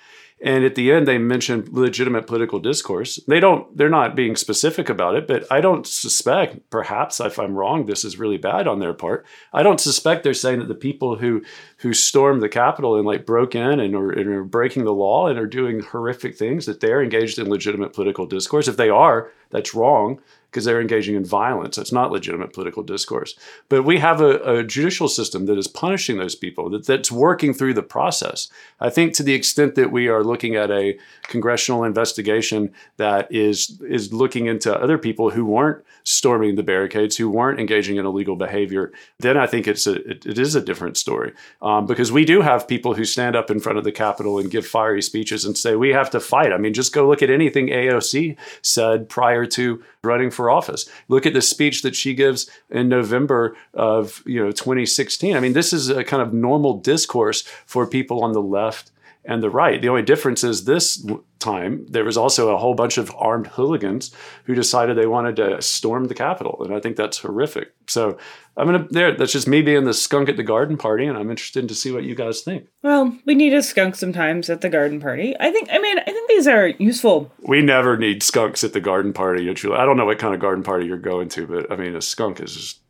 And 0.43 0.65
at 0.65 0.75
the 0.75 0.91
end, 0.91 1.07
they 1.07 1.19
mention 1.19 1.69
legitimate 1.71 2.27
political 2.27 2.61
discourse. 2.61 3.21
They 3.29 3.41
don't, 3.41 3.77
they're 3.77 3.91
not 3.91 4.17
being 4.17 4.37
specific 4.37 4.89
about 4.89 5.15
it, 5.15 5.27
but 5.27 5.45
I 5.53 5.61
don't 5.61 5.87
suspect, 5.87 6.71
perhaps 6.71 7.21
if 7.21 7.39
I'm 7.39 7.55
wrong, 7.55 7.85
this 7.85 8.07
is 8.07 8.19
really 8.19 8.39
bad 8.39 8.67
on 8.67 8.79
their 8.79 8.95
part. 8.95 9.27
I 9.53 9.63
don't 9.63 9.81
suspect 9.81 10.23
they're 10.23 10.33
saying 10.33 10.61
that 10.61 10.69
the 10.69 10.75
people 10.75 11.17
who 11.17 11.43
who 11.79 11.93
stormed 11.93 12.43
the 12.43 12.49
Capitol 12.49 12.97
and 12.97 13.07
like 13.07 13.27
broke 13.27 13.55
in 13.55 13.81
and 13.81 13.95
are, 13.95 14.11
and 14.11 14.29
are 14.31 14.45
breaking 14.45 14.85
the 14.85 14.95
law 14.95 15.27
and 15.27 15.39
are 15.39 15.47
doing 15.47 15.81
horrific 15.81 16.39
things, 16.39 16.65
that 16.65 16.81
they're 16.81 17.03
engaged 17.03 17.39
in 17.39 17.51
legitimate 17.51 17.93
political 17.93 18.25
discourse. 18.25 18.67
If 18.67 18.79
they 18.79 18.89
are, 18.89 19.31
that's 19.51 19.75
wrong 19.75 20.21
because 20.51 20.65
they're 20.65 20.81
engaging 20.81 21.15
in 21.15 21.25
violence. 21.25 21.79
It's 21.79 21.93
not 21.93 22.11
legitimate 22.11 22.53
political 22.53 22.83
discourse. 22.83 23.37
But 23.69 23.85
we 23.85 23.99
have 23.99 24.21
a, 24.21 24.59
a 24.59 24.65
judicial 24.65 25.07
system 25.07 25.47
that 25.47 25.57
is 25.57 25.69
punishing 25.69 26.19
those 26.19 26.35
people, 26.35 26.69
that, 26.71 26.87
that's 26.87 27.13
working 27.13 27.55
through 27.55 27.75
the 27.75 27.85
process. 27.85 28.49
I 28.81 28.91
think 28.91 29.15
to 29.15 29.23
the 29.23 29.35
extent 29.35 29.77
that 29.77 29.93
we 29.93 30.09
are 30.09 30.25
looking 30.25 30.57
at 30.57 30.71
a 30.71 30.99
congressional 31.25 31.85
investigation 31.85 32.73
that 32.97 33.31
is 33.31 33.81
is 33.89 34.13
looking 34.13 34.47
into 34.47 34.77
other 34.77 34.99
people 34.99 35.31
who 35.31 35.45
weren't 35.45 35.85
storming 36.03 36.57
the 36.57 36.63
barricades, 36.63 37.17
who 37.17 37.31
weren't 37.31 37.61
engaging 37.61 37.97
in 37.97 38.07
illegal 38.07 38.35
behavior, 38.35 38.93
then 39.21 39.37
I 39.37 39.47
think 39.47 39.69
it's 39.69 39.87
a 39.87 39.95
it, 40.11 40.27
it 40.27 40.39
is 40.39 40.57
a 40.57 40.61
different 40.61 40.97
story. 40.97 41.33
Um, 41.63 41.87
because 41.87 42.11
we 42.11 42.25
do 42.25 42.41
have 42.41 42.67
people 42.67 42.95
who 42.95 43.05
stand 43.05 43.37
up 43.37 43.51
in 43.51 43.61
front 43.61 43.79
of 43.79 43.85
the 43.85 43.93
Capitol 43.93 44.39
and 44.39 44.51
give 44.51 44.67
fiery 44.67 45.03
speeches 45.03 45.45
and 45.45 45.57
say 45.57 45.77
we 45.77 45.91
have 45.91 46.11
to 46.11 46.19
fight. 46.19 46.53
I 46.53 46.59
mean, 46.59 46.75
just 46.75 46.93
go 46.93 47.07
look 47.07 47.23
at 47.23 47.31
anything 47.31 47.69
AOC 47.69 48.37
said 48.63 49.09
prior 49.09 49.47
to 49.47 49.83
running 50.03 50.31
for 50.31 50.51
office. 50.51 50.89
Look 51.09 51.27
at 51.27 51.35
the 51.35 51.43
speech 51.43 51.83
that 51.83 51.95
she 51.95 52.15
gives 52.15 52.51
in 52.71 52.89
November 52.89 53.57
of 53.75 54.23
you 54.27 54.43
know 54.43 54.51
2016. 54.51 55.37
I 55.37 55.41
mean, 55.41 55.53
this 55.53 55.73
is 55.73 55.91
a 55.91 56.05
kind 56.05 56.23
of 56.23 56.33
normal 56.33 56.79
discourse 56.79 57.43
for 57.67 57.87
people 57.87 58.25
on 58.25 58.33
the 58.33 58.43
left 58.43 58.91
and 59.25 59.43
the 59.43 59.51
right. 59.51 59.83
The 59.83 59.89
only 59.89 60.03
difference 60.03 60.43
is 60.43 60.65
this 60.65 61.05
time 61.39 61.87
there 61.91 62.05
was 62.05 62.17
also 62.17 62.55
a 62.55 62.57
whole 62.57 62.75
bunch 62.75 62.97
of 62.97 63.15
armed 63.17 63.49
hooligans 63.49 64.15
who 64.45 64.55
decided 64.55 64.97
they 64.97 65.07
wanted 65.07 65.37
to 65.37 65.61
storm 65.61 66.07
the 66.07 66.15
Capitol, 66.15 66.63
and 66.65 66.75
I 66.75 66.81
think 66.81 66.97
that's 66.97 67.19
horrific. 67.19 67.73
So 67.87 68.17
I'm 68.61 68.67
gonna 68.67 68.87
there. 68.91 69.17
That's 69.17 69.33
just 69.33 69.49
me 69.49 69.63
being 69.63 69.85
the 69.85 69.95
skunk 69.95 70.29
at 70.29 70.37
the 70.37 70.43
garden 70.43 70.77
party, 70.77 71.07
and 71.07 71.17
I'm 71.17 71.31
interested 71.31 71.67
to 71.67 71.75
see 71.75 71.91
what 71.91 72.05
you 72.05 72.15
guys 72.15 72.43
think. 72.43 72.67
Well, 72.83 73.17
we 73.25 73.35
need 73.35 73.55
a 73.55 73.63
skunk 73.63 73.97
sometimes 73.97 74.51
at 74.51 74.61
the 74.61 74.69
garden 74.69 75.01
party. 75.01 75.35
I 75.41 75.51
think. 75.51 75.71
I 75.73 75.79
mean, 75.79 75.99
I 75.99 76.05
think 76.05 76.29
these 76.29 76.47
are 76.47 76.69
useful. 76.69 77.33
We 77.41 77.63
never 77.63 77.97
need 77.97 78.23
skunks 78.23 78.63
at 78.63 78.75
the 78.75 78.81
garden 78.81 79.15
party. 79.15 79.49
I 79.49 79.55
don't 79.55 79.97
know 79.97 80.05
what 80.05 80.19
kind 80.19 80.35
of 80.35 80.41
garden 80.41 80.63
party 80.63 80.85
you're 80.87 80.99
going 80.99 81.31
to, 81.31 81.47
but 81.47 81.73
I 81.73 81.77
mean, 81.77 81.97
a 81.97 82.03
skunk 82.03 82.39
is 82.41 82.55
just 82.55 82.81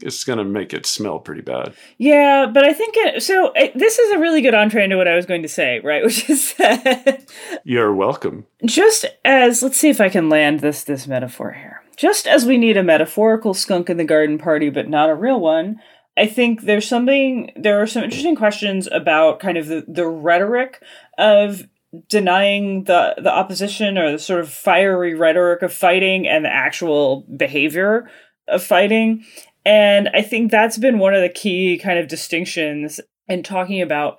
it's 0.00 0.24
going 0.24 0.38
to 0.38 0.44
make 0.44 0.74
it 0.74 0.84
smell 0.84 1.18
pretty 1.18 1.40
bad. 1.40 1.74
Yeah, 1.96 2.46
but 2.52 2.64
I 2.64 2.74
think 2.74 2.94
it, 2.98 3.22
so. 3.22 3.52
It, 3.54 3.78
this 3.78 3.98
is 3.98 4.12
a 4.12 4.18
really 4.18 4.42
good 4.42 4.54
entree 4.54 4.84
into 4.84 4.98
what 4.98 5.08
I 5.08 5.16
was 5.16 5.24
going 5.24 5.42
to 5.42 5.48
say, 5.48 5.80
right? 5.80 6.04
Which 6.04 6.28
is 6.28 6.52
that 6.54 7.24
you're 7.64 7.94
welcome. 7.94 8.46
Just 8.66 9.06
as 9.24 9.62
let's 9.62 9.78
see 9.78 9.88
if 9.88 10.02
I 10.02 10.10
can 10.10 10.28
land 10.28 10.60
this 10.60 10.84
this 10.84 11.06
metaphor 11.06 11.52
here. 11.52 11.82
Just 11.98 12.28
as 12.28 12.46
we 12.46 12.56
need 12.58 12.76
a 12.76 12.82
metaphorical 12.82 13.54
skunk 13.54 13.90
in 13.90 13.96
the 13.96 14.04
garden 14.04 14.38
party, 14.38 14.70
but 14.70 14.88
not 14.88 15.10
a 15.10 15.14
real 15.14 15.40
one. 15.40 15.80
I 16.16 16.26
think 16.26 16.62
there's 16.62 16.86
something. 16.86 17.50
There 17.56 17.82
are 17.82 17.86
some 17.86 18.04
interesting 18.04 18.36
questions 18.36 18.88
about 18.90 19.40
kind 19.40 19.58
of 19.58 19.66
the, 19.66 19.84
the 19.88 20.06
rhetoric 20.06 20.80
of 21.18 21.68
denying 22.08 22.84
the 22.84 23.14
the 23.18 23.32
opposition 23.32 23.98
or 23.98 24.12
the 24.12 24.18
sort 24.18 24.40
of 24.40 24.48
fiery 24.48 25.14
rhetoric 25.14 25.62
of 25.62 25.72
fighting 25.72 26.28
and 26.28 26.44
the 26.44 26.52
actual 26.52 27.26
behavior 27.36 28.08
of 28.46 28.62
fighting. 28.62 29.24
And 29.64 30.08
I 30.14 30.22
think 30.22 30.50
that's 30.50 30.78
been 30.78 30.98
one 30.98 31.14
of 31.14 31.22
the 31.22 31.28
key 31.28 31.78
kind 31.78 31.98
of 31.98 32.08
distinctions 32.08 33.00
in 33.26 33.42
talking 33.42 33.82
about 33.82 34.18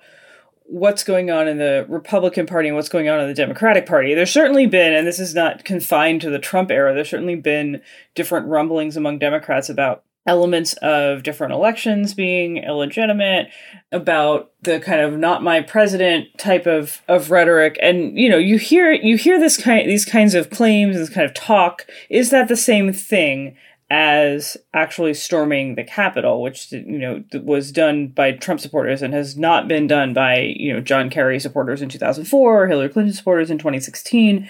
what's 0.70 1.02
going 1.02 1.30
on 1.30 1.48
in 1.48 1.58
the 1.58 1.84
Republican 1.88 2.46
Party 2.46 2.68
and 2.68 2.76
what's 2.76 2.88
going 2.88 3.08
on 3.08 3.20
in 3.20 3.26
the 3.26 3.34
Democratic 3.34 3.86
Party. 3.86 4.14
There's 4.14 4.30
certainly 4.30 4.66
been, 4.66 4.92
and 4.92 5.06
this 5.06 5.18
is 5.18 5.34
not 5.34 5.64
confined 5.64 6.20
to 6.20 6.30
the 6.30 6.38
Trump 6.38 6.70
era, 6.70 6.94
there's 6.94 7.10
certainly 7.10 7.36
been 7.36 7.82
different 8.14 8.46
rumblings 8.46 8.96
among 8.96 9.18
Democrats 9.18 9.68
about 9.68 10.04
elements 10.26 10.74
of 10.74 11.22
different 11.22 11.52
elections 11.52 12.14
being 12.14 12.58
illegitimate 12.58 13.48
about 13.90 14.52
the 14.62 14.78
kind 14.78 15.00
of 15.00 15.18
not 15.18 15.42
my 15.42 15.62
president 15.62 16.26
type 16.38 16.66
of 16.66 17.00
of 17.08 17.30
rhetoric 17.30 17.78
and 17.80 18.18
you 18.18 18.28
know 18.28 18.36
you 18.36 18.58
hear 18.58 18.92
you 18.92 19.16
hear 19.16 19.40
this 19.40 19.56
kind 19.56 19.88
these 19.88 20.04
kinds 20.04 20.34
of 20.34 20.50
claims 20.50 20.94
and 20.94 21.06
this 21.06 21.12
kind 21.12 21.24
of 21.24 21.32
talk 21.32 21.86
is 22.10 22.28
that 22.28 22.48
the 22.48 22.56
same 22.56 22.92
thing 22.92 23.56
as 23.90 24.56
actually 24.72 25.12
storming 25.12 25.74
the 25.74 25.82
Capitol, 25.82 26.42
which 26.42 26.70
you 26.70 26.98
know 26.98 27.24
was 27.42 27.72
done 27.72 28.06
by 28.08 28.32
Trump 28.32 28.60
supporters 28.60 29.02
and 29.02 29.12
has 29.12 29.36
not 29.36 29.66
been 29.66 29.88
done 29.88 30.14
by 30.14 30.54
you 30.56 30.72
know 30.72 30.80
John 30.80 31.10
Kerry 31.10 31.40
supporters 31.40 31.82
in 31.82 31.88
2004 31.88 32.68
Hillary 32.68 32.88
Clinton 32.88 33.12
supporters 33.12 33.50
in 33.50 33.58
2016. 33.58 34.48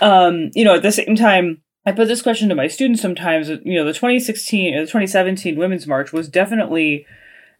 Um, 0.00 0.50
you 0.54 0.64
know, 0.64 0.76
at 0.76 0.82
the 0.82 0.92
same 0.92 1.16
time, 1.16 1.62
I 1.84 1.92
put 1.92 2.06
this 2.06 2.22
question 2.22 2.48
to 2.48 2.54
my 2.54 2.68
students 2.68 3.02
sometimes. 3.02 3.48
You 3.48 3.74
know, 3.74 3.84
the 3.84 3.92
2016 3.92 4.74
or 4.74 4.80
the 4.80 4.86
2017 4.86 5.56
Women's 5.56 5.86
March 5.86 6.12
was 6.12 6.28
definitely 6.28 7.06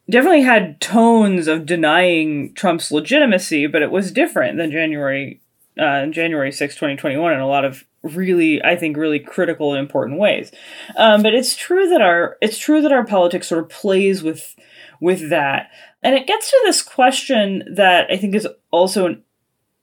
definitely 0.08 0.42
had 0.42 0.80
tones 0.80 1.48
of 1.48 1.66
denying 1.66 2.54
Trump's 2.54 2.92
legitimacy, 2.92 3.66
but 3.66 3.82
it 3.82 3.90
was 3.90 4.12
different 4.12 4.58
than 4.58 4.70
January 4.70 5.40
uh, 5.78 6.06
January 6.06 6.52
6, 6.52 6.74
2021 6.74 7.32
in 7.32 7.40
a 7.40 7.48
lot 7.48 7.64
of 7.64 7.84
really 8.06 8.62
i 8.62 8.76
think 8.76 8.96
really 8.96 9.18
critical 9.18 9.72
and 9.72 9.80
important 9.80 10.18
ways. 10.18 10.52
Um, 10.96 11.22
but 11.22 11.34
it's 11.34 11.56
true 11.56 11.88
that 11.88 12.00
our 12.00 12.36
it's 12.40 12.58
true 12.58 12.80
that 12.82 12.92
our 12.92 13.04
politics 13.04 13.48
sort 13.48 13.62
of 13.62 13.68
plays 13.68 14.22
with 14.22 14.54
with 15.00 15.30
that. 15.30 15.70
And 16.02 16.14
it 16.14 16.26
gets 16.26 16.50
to 16.50 16.60
this 16.64 16.82
question 16.82 17.64
that 17.74 18.10
i 18.10 18.16
think 18.16 18.34
is 18.34 18.48
also 18.70 19.06
an 19.06 19.22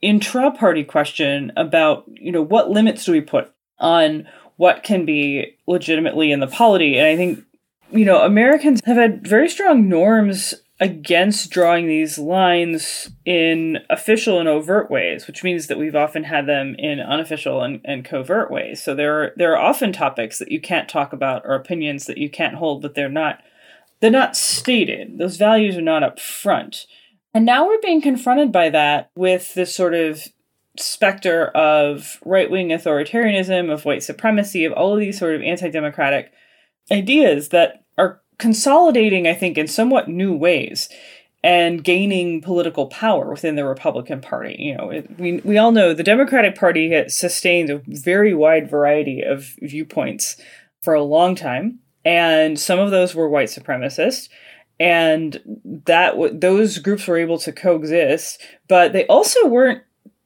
intra-party 0.02 0.84
question 0.84 1.52
about 1.56 2.06
you 2.08 2.32
know 2.32 2.42
what 2.42 2.70
limits 2.70 3.06
do 3.06 3.12
we 3.12 3.22
put 3.22 3.52
on 3.80 4.28
what 4.58 4.84
can 4.84 5.06
be 5.06 5.58
legitimately 5.68 6.32
in 6.32 6.40
the 6.40 6.48
polity? 6.48 6.98
And 6.98 7.08
i 7.08 7.16
think 7.16 7.44
you 7.92 8.06
know 8.06 8.24
americans 8.24 8.82
have 8.86 8.98
had 8.98 9.26
very 9.26 9.48
strong 9.50 9.88
norms 9.88 10.54
against 10.84 11.50
drawing 11.50 11.88
these 11.88 12.18
lines 12.18 13.10
in 13.24 13.78
official 13.90 14.38
and 14.38 14.50
overt 14.50 14.92
ways, 14.92 15.28
which 15.28 15.42
means 15.42 15.68
that 15.68 15.78
we've 15.78 15.96
often 15.96 16.26
had 16.26 16.46
them 16.46 16.76
in 16.78 17.00
unofficial 17.00 17.64
and, 17.64 17.80
and 17.86 18.04
covert 18.04 18.52
ways. 18.52 18.84
So 18.84 18.94
there 18.94 19.24
are 19.24 19.34
there 19.38 19.54
are 19.54 19.58
often 19.58 19.94
topics 19.94 20.40
that 20.40 20.52
you 20.52 20.60
can't 20.60 20.90
talk 20.90 21.14
about 21.14 21.44
or 21.46 21.56
opinions 21.56 22.06
that 22.08 22.18
you 22.18 22.30
can't 22.30 22.56
hold, 22.56 22.82
but 22.82 22.96
they're 22.96 23.08
not 23.08 23.40
they're 24.02 24.12
not 24.12 24.36
stated. 24.36 25.18
Those 25.18 25.38
values 25.38 25.78
are 25.78 25.82
not 25.82 26.04
up 26.04 26.20
front. 26.20 26.86
And 27.34 27.46
now 27.46 27.66
we're 27.66 27.80
being 27.80 28.02
confronted 28.02 28.52
by 28.52 28.70
that 28.72 29.10
with 29.16 29.54
this 29.54 29.74
sort 29.74 29.94
of 29.94 30.28
specter 30.78 31.46
of 31.48 32.20
right 32.26 32.52
wing 32.52 32.70
authoritarianism, 32.70 33.72
of 33.72 33.86
white 33.86 34.04
supremacy, 34.04 34.66
of 34.66 34.74
all 34.74 34.94
of 34.94 35.00
these 35.00 35.18
sort 35.18 35.34
of 35.34 35.42
anti 35.42 35.70
democratic 35.70 36.34
ideas 36.92 37.50
that 37.50 37.83
consolidating, 38.38 39.28
I 39.28 39.34
think, 39.34 39.58
in 39.58 39.68
somewhat 39.68 40.08
new 40.08 40.36
ways 40.36 40.90
and 41.44 41.84
gaining 41.84 42.42
political 42.42 42.88
power 42.88 43.30
within 43.30 43.56
the 43.56 43.66
Republican 43.66 44.22
Party. 44.22 44.56
You 44.58 44.78
know, 44.78 44.90
it, 44.90 45.20
we 45.20 45.42
we 45.44 45.58
all 45.58 45.72
know 45.72 45.94
the 45.94 46.04
Democratic 46.04 46.56
Party 46.56 46.92
has 46.92 47.16
sustained 47.16 47.70
a 47.70 47.82
very 47.86 48.34
wide 48.34 48.70
variety 48.70 49.22
of 49.22 49.56
viewpoints 49.62 50.38
for 50.82 50.94
a 50.94 51.04
long 51.04 51.36
time, 51.36 51.80
and 52.06 52.60
some 52.60 52.80
of 52.80 52.92
those 52.92 53.14
were 53.14 53.28
white 53.28 53.50
supremacist, 53.50 54.30
and 54.80 55.42
that 55.86 56.12
w- 56.12 56.38
those 56.38 56.78
groups 56.78 57.08
were 57.08 57.18
able 57.18 57.38
to 57.40 57.52
coexist, 57.52 58.42
but 58.68 58.94
they 58.94 59.06
also 59.08 59.46
weren't. 59.48 59.84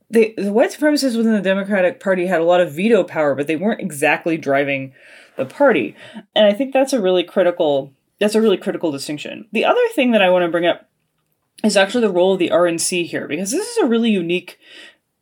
They, 0.09 0.33
the 0.37 0.53
white 0.53 0.71
supremacists 0.71 1.17
within 1.17 1.33
the 1.33 1.41
Democratic 1.41 1.99
Party 1.99 2.27
had 2.27 2.39
a 2.39 2.45
lot 2.45 2.61
of 2.61 2.71
veto 2.71 3.03
power, 3.03 3.35
but 3.35 3.47
they 3.47 3.57
weren't 3.57 3.81
exactly 3.81 4.37
driving 4.37 4.93
the 5.35 5.45
party. 5.45 5.95
And 6.33 6.45
I 6.45 6.53
think 6.53 6.71
that's 6.71 6.93
a 6.93 7.01
really 7.01 7.23
critical 7.23 7.93
that's 8.19 8.35
a 8.35 8.41
really 8.41 8.57
critical 8.57 8.91
distinction. 8.91 9.47
The 9.51 9.65
other 9.65 9.81
thing 9.93 10.11
that 10.11 10.21
I 10.21 10.29
want 10.29 10.43
to 10.43 10.51
bring 10.51 10.65
up 10.65 10.89
is 11.63 11.77
actually 11.77 12.01
the 12.01 12.13
role 12.13 12.33
of 12.33 12.39
the 12.39 12.49
RNC 12.49 13.05
here, 13.07 13.27
because 13.27 13.51
this 13.51 13.67
is 13.67 13.77
a 13.77 13.87
really 13.87 14.11
unique 14.11 14.59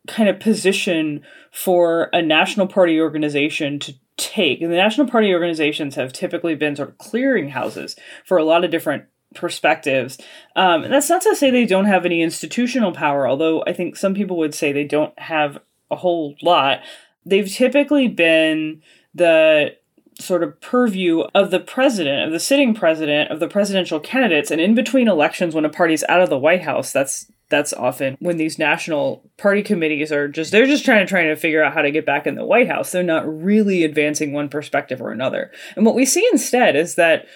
kind 0.07 0.29
of 0.29 0.39
position 0.39 1.21
for 1.51 2.09
a 2.13 2.21
national 2.21 2.67
party 2.67 2.99
organization 2.99 3.79
to 3.79 3.95
take. 4.17 4.61
And 4.61 4.71
the 4.71 4.77
national 4.77 5.07
party 5.07 5.33
organizations 5.33 5.95
have 5.95 6.13
typically 6.13 6.55
been 6.55 6.75
sort 6.75 6.89
of 6.89 6.97
clearinghouses 6.97 7.97
for 8.23 8.37
a 8.37 8.43
lot 8.43 8.63
of 8.63 8.71
different 8.71 9.05
perspectives. 9.33 10.17
Um, 10.55 10.83
and 10.83 10.93
that's 10.93 11.09
not 11.09 11.21
to 11.23 11.35
say 11.35 11.51
they 11.51 11.65
don't 11.65 11.85
have 11.85 12.05
any 12.05 12.21
institutional 12.21 12.91
power, 12.91 13.27
although 13.27 13.63
I 13.65 13.73
think 13.73 13.95
some 13.95 14.13
people 14.13 14.37
would 14.37 14.55
say 14.55 14.71
they 14.71 14.85
don't 14.85 15.17
have 15.19 15.59
a 15.91 15.95
whole 15.95 16.35
lot. 16.41 16.81
They've 17.25 17.49
typically 17.49 18.07
been 18.07 18.81
the 19.13 19.75
sort 20.19 20.43
of 20.43 20.59
purview 20.61 21.21
of 21.33 21.51
the 21.51 21.59
president, 21.59 22.25
of 22.25 22.31
the 22.31 22.39
sitting 22.39 22.73
president, 22.73 23.31
of 23.31 23.39
the 23.39 23.47
presidential 23.47 23.99
candidates, 23.99 24.51
and 24.51 24.61
in 24.61 24.75
between 24.75 25.07
elections 25.07 25.53
when 25.53 25.65
a 25.65 25.69
party's 25.69 26.03
out 26.07 26.21
of 26.21 26.29
the 26.29 26.37
White 26.37 26.63
House, 26.63 26.91
that's 26.91 27.31
that's 27.49 27.73
often 27.73 28.17
when 28.19 28.37
these 28.37 28.57
national 28.57 29.23
party 29.37 29.61
committees 29.61 30.11
are 30.11 30.27
just 30.27 30.51
they're 30.51 30.65
just 30.65 30.83
trying 30.83 31.05
to 31.05 31.09
trying 31.09 31.27
to 31.27 31.35
figure 31.35 31.63
out 31.63 31.73
how 31.73 31.81
to 31.81 31.91
get 31.91 32.05
back 32.05 32.25
in 32.25 32.35
the 32.35 32.45
White 32.45 32.67
House. 32.67 32.91
They're 32.91 33.03
not 33.03 33.27
really 33.27 33.83
advancing 33.83 34.31
one 34.33 34.49
perspective 34.49 35.01
or 35.01 35.11
another. 35.11 35.51
And 35.75 35.85
what 35.85 35.95
we 35.95 36.05
see 36.05 36.27
instead 36.31 36.75
is 36.75 36.95
that 36.95 37.27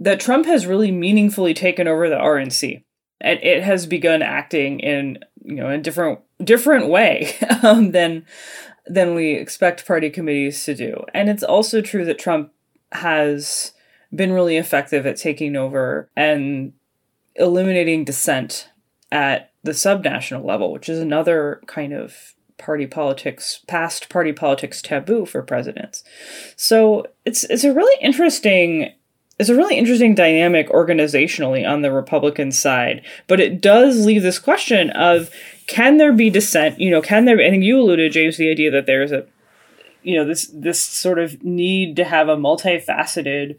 that 0.00 0.20
Trump 0.20 0.46
has 0.46 0.66
really 0.66 0.90
meaningfully 0.90 1.54
taken 1.54 1.86
over 1.86 2.08
the 2.08 2.16
RNC. 2.16 2.82
And 3.20 3.40
it 3.42 3.62
has 3.62 3.86
begun 3.86 4.22
acting 4.22 4.80
in 4.80 5.18
you 5.42 5.56
know 5.56 5.68
a 5.68 5.78
different 5.78 6.20
different 6.42 6.88
way 6.88 7.36
um, 7.62 7.92
than 7.92 8.26
than 8.86 9.14
we 9.14 9.32
expect 9.32 9.86
party 9.86 10.10
committees 10.10 10.64
to 10.64 10.74
do. 10.74 11.04
And 11.14 11.28
it's 11.28 11.42
also 11.42 11.80
true 11.80 12.04
that 12.04 12.18
Trump 12.18 12.52
has 12.92 13.72
been 14.14 14.32
really 14.32 14.56
effective 14.56 15.06
at 15.06 15.16
taking 15.16 15.56
over 15.56 16.08
and 16.16 16.72
eliminating 17.36 18.04
dissent 18.04 18.70
at 19.10 19.52
the 19.62 19.72
subnational 19.72 20.44
level, 20.44 20.72
which 20.72 20.88
is 20.88 20.98
another 20.98 21.60
kind 21.66 21.92
of 21.92 22.34
party 22.58 22.86
politics, 22.86 23.60
past 23.66 24.08
party 24.08 24.32
politics 24.32 24.80
taboo 24.80 25.26
for 25.26 25.42
presidents. 25.42 26.04
So 26.56 27.06
it's 27.24 27.44
it's 27.44 27.64
a 27.64 27.74
really 27.74 27.96
interesting 28.02 28.92
it's 29.38 29.48
a 29.48 29.56
really 29.56 29.76
interesting 29.76 30.14
dynamic 30.14 30.68
organizationally 30.68 31.68
on 31.68 31.82
the 31.82 31.90
Republican 31.90 32.52
side, 32.52 33.04
but 33.26 33.40
it 33.40 33.60
does 33.60 34.06
leave 34.06 34.22
this 34.22 34.38
question 34.38 34.90
of 34.90 35.30
can 35.66 35.96
there 35.96 36.12
be 36.12 36.30
dissent? 36.30 36.78
You 36.78 36.90
know, 36.90 37.00
can 37.00 37.24
there? 37.24 37.40
I 37.40 37.50
think 37.50 37.64
you 37.64 37.80
alluded, 37.80 38.12
James, 38.12 38.36
the 38.36 38.50
idea 38.50 38.70
that 38.70 38.86
there's 38.86 39.12
a, 39.12 39.26
you 40.02 40.16
know, 40.16 40.24
this 40.24 40.46
this 40.52 40.80
sort 40.80 41.18
of 41.18 41.42
need 41.42 41.96
to 41.96 42.04
have 42.04 42.28
a 42.28 42.36
multifaceted 42.36 43.56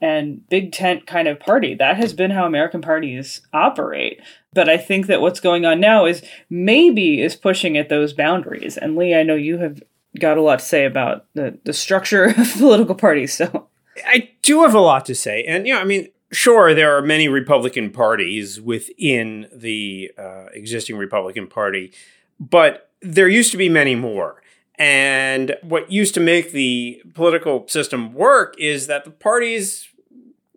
and 0.00 0.48
big 0.48 0.72
tent 0.72 1.06
kind 1.06 1.28
of 1.28 1.38
party. 1.38 1.74
That 1.74 1.96
has 1.96 2.14
been 2.14 2.30
how 2.30 2.46
American 2.46 2.80
parties 2.80 3.42
operate. 3.52 4.20
But 4.54 4.68
I 4.68 4.78
think 4.78 5.06
that 5.06 5.20
what's 5.20 5.40
going 5.40 5.66
on 5.66 5.80
now 5.80 6.06
is 6.06 6.22
maybe 6.48 7.20
is 7.20 7.36
pushing 7.36 7.76
at 7.76 7.88
those 7.88 8.12
boundaries. 8.12 8.76
And 8.76 8.96
Lee, 8.96 9.14
I 9.14 9.22
know 9.22 9.34
you 9.34 9.58
have 9.58 9.82
got 10.18 10.38
a 10.38 10.42
lot 10.42 10.60
to 10.60 10.64
say 10.64 10.86
about 10.86 11.26
the, 11.34 11.58
the 11.64 11.72
structure 11.72 12.24
of 12.36 12.52
political 12.54 12.94
parties. 12.94 13.34
So 13.34 13.68
I 14.06 14.30
do 14.42 14.62
have 14.62 14.74
a 14.74 14.80
lot 14.80 15.04
to 15.06 15.14
say. 15.14 15.44
And, 15.44 15.66
you 15.66 15.74
know, 15.74 15.80
I 15.80 15.84
mean, 15.84 16.08
sure, 16.32 16.74
there 16.74 16.96
are 16.96 17.02
many 17.02 17.28
Republican 17.28 17.90
parties 17.90 18.60
within 18.60 19.48
the 19.52 20.12
uh, 20.16 20.46
existing 20.52 20.96
Republican 20.96 21.46
Party, 21.46 21.92
but 22.38 22.90
there 23.02 23.28
used 23.28 23.52
to 23.52 23.58
be 23.58 23.68
many 23.68 23.94
more. 23.94 24.42
And 24.76 25.56
what 25.62 25.92
used 25.92 26.14
to 26.14 26.20
make 26.20 26.52
the 26.52 27.02
political 27.12 27.68
system 27.68 28.14
work 28.14 28.54
is 28.58 28.86
that 28.86 29.04
the 29.04 29.10
parties 29.10 29.89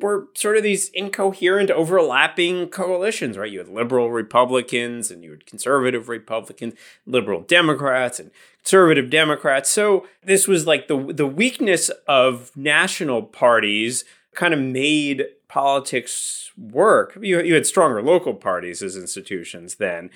were 0.03 0.27
sort 0.35 0.57
of 0.57 0.63
these 0.63 0.89
incoherent, 0.89 1.71
overlapping 1.71 2.67
coalitions, 2.67 3.37
right? 3.37 3.49
You 3.49 3.59
had 3.59 3.69
liberal 3.69 4.11
Republicans 4.11 5.09
and 5.09 5.23
you 5.23 5.31
had 5.31 5.45
conservative 5.45 6.09
Republicans, 6.09 6.73
liberal 7.07 7.41
Democrats 7.41 8.19
and 8.19 8.29
conservative 8.57 9.09
Democrats. 9.09 9.69
So 9.69 10.05
this 10.21 10.45
was 10.45 10.67
like 10.67 10.89
the 10.89 11.13
the 11.13 11.25
weakness 11.25 11.89
of 12.05 12.51
national 12.55 13.23
parties 13.23 14.03
kind 14.35 14.53
of 14.53 14.59
made 14.59 15.23
politics 15.47 16.51
work. 16.57 17.17
You, 17.21 17.41
you 17.41 17.53
had 17.53 17.65
stronger 17.65 18.01
local 18.01 18.33
parties 18.33 18.83
as 18.83 18.97
institutions 18.97 19.75
then. 19.75 20.09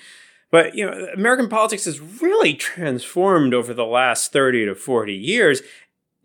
But 0.50 0.74
you 0.74 0.84
know, 0.84 1.08
American 1.14 1.48
politics 1.48 1.86
has 1.86 2.00
really 2.00 2.54
transformed 2.54 3.54
over 3.54 3.72
the 3.72 3.86
last 3.86 4.32
30 4.32 4.66
to 4.66 4.74
40 4.74 5.14
years 5.14 5.62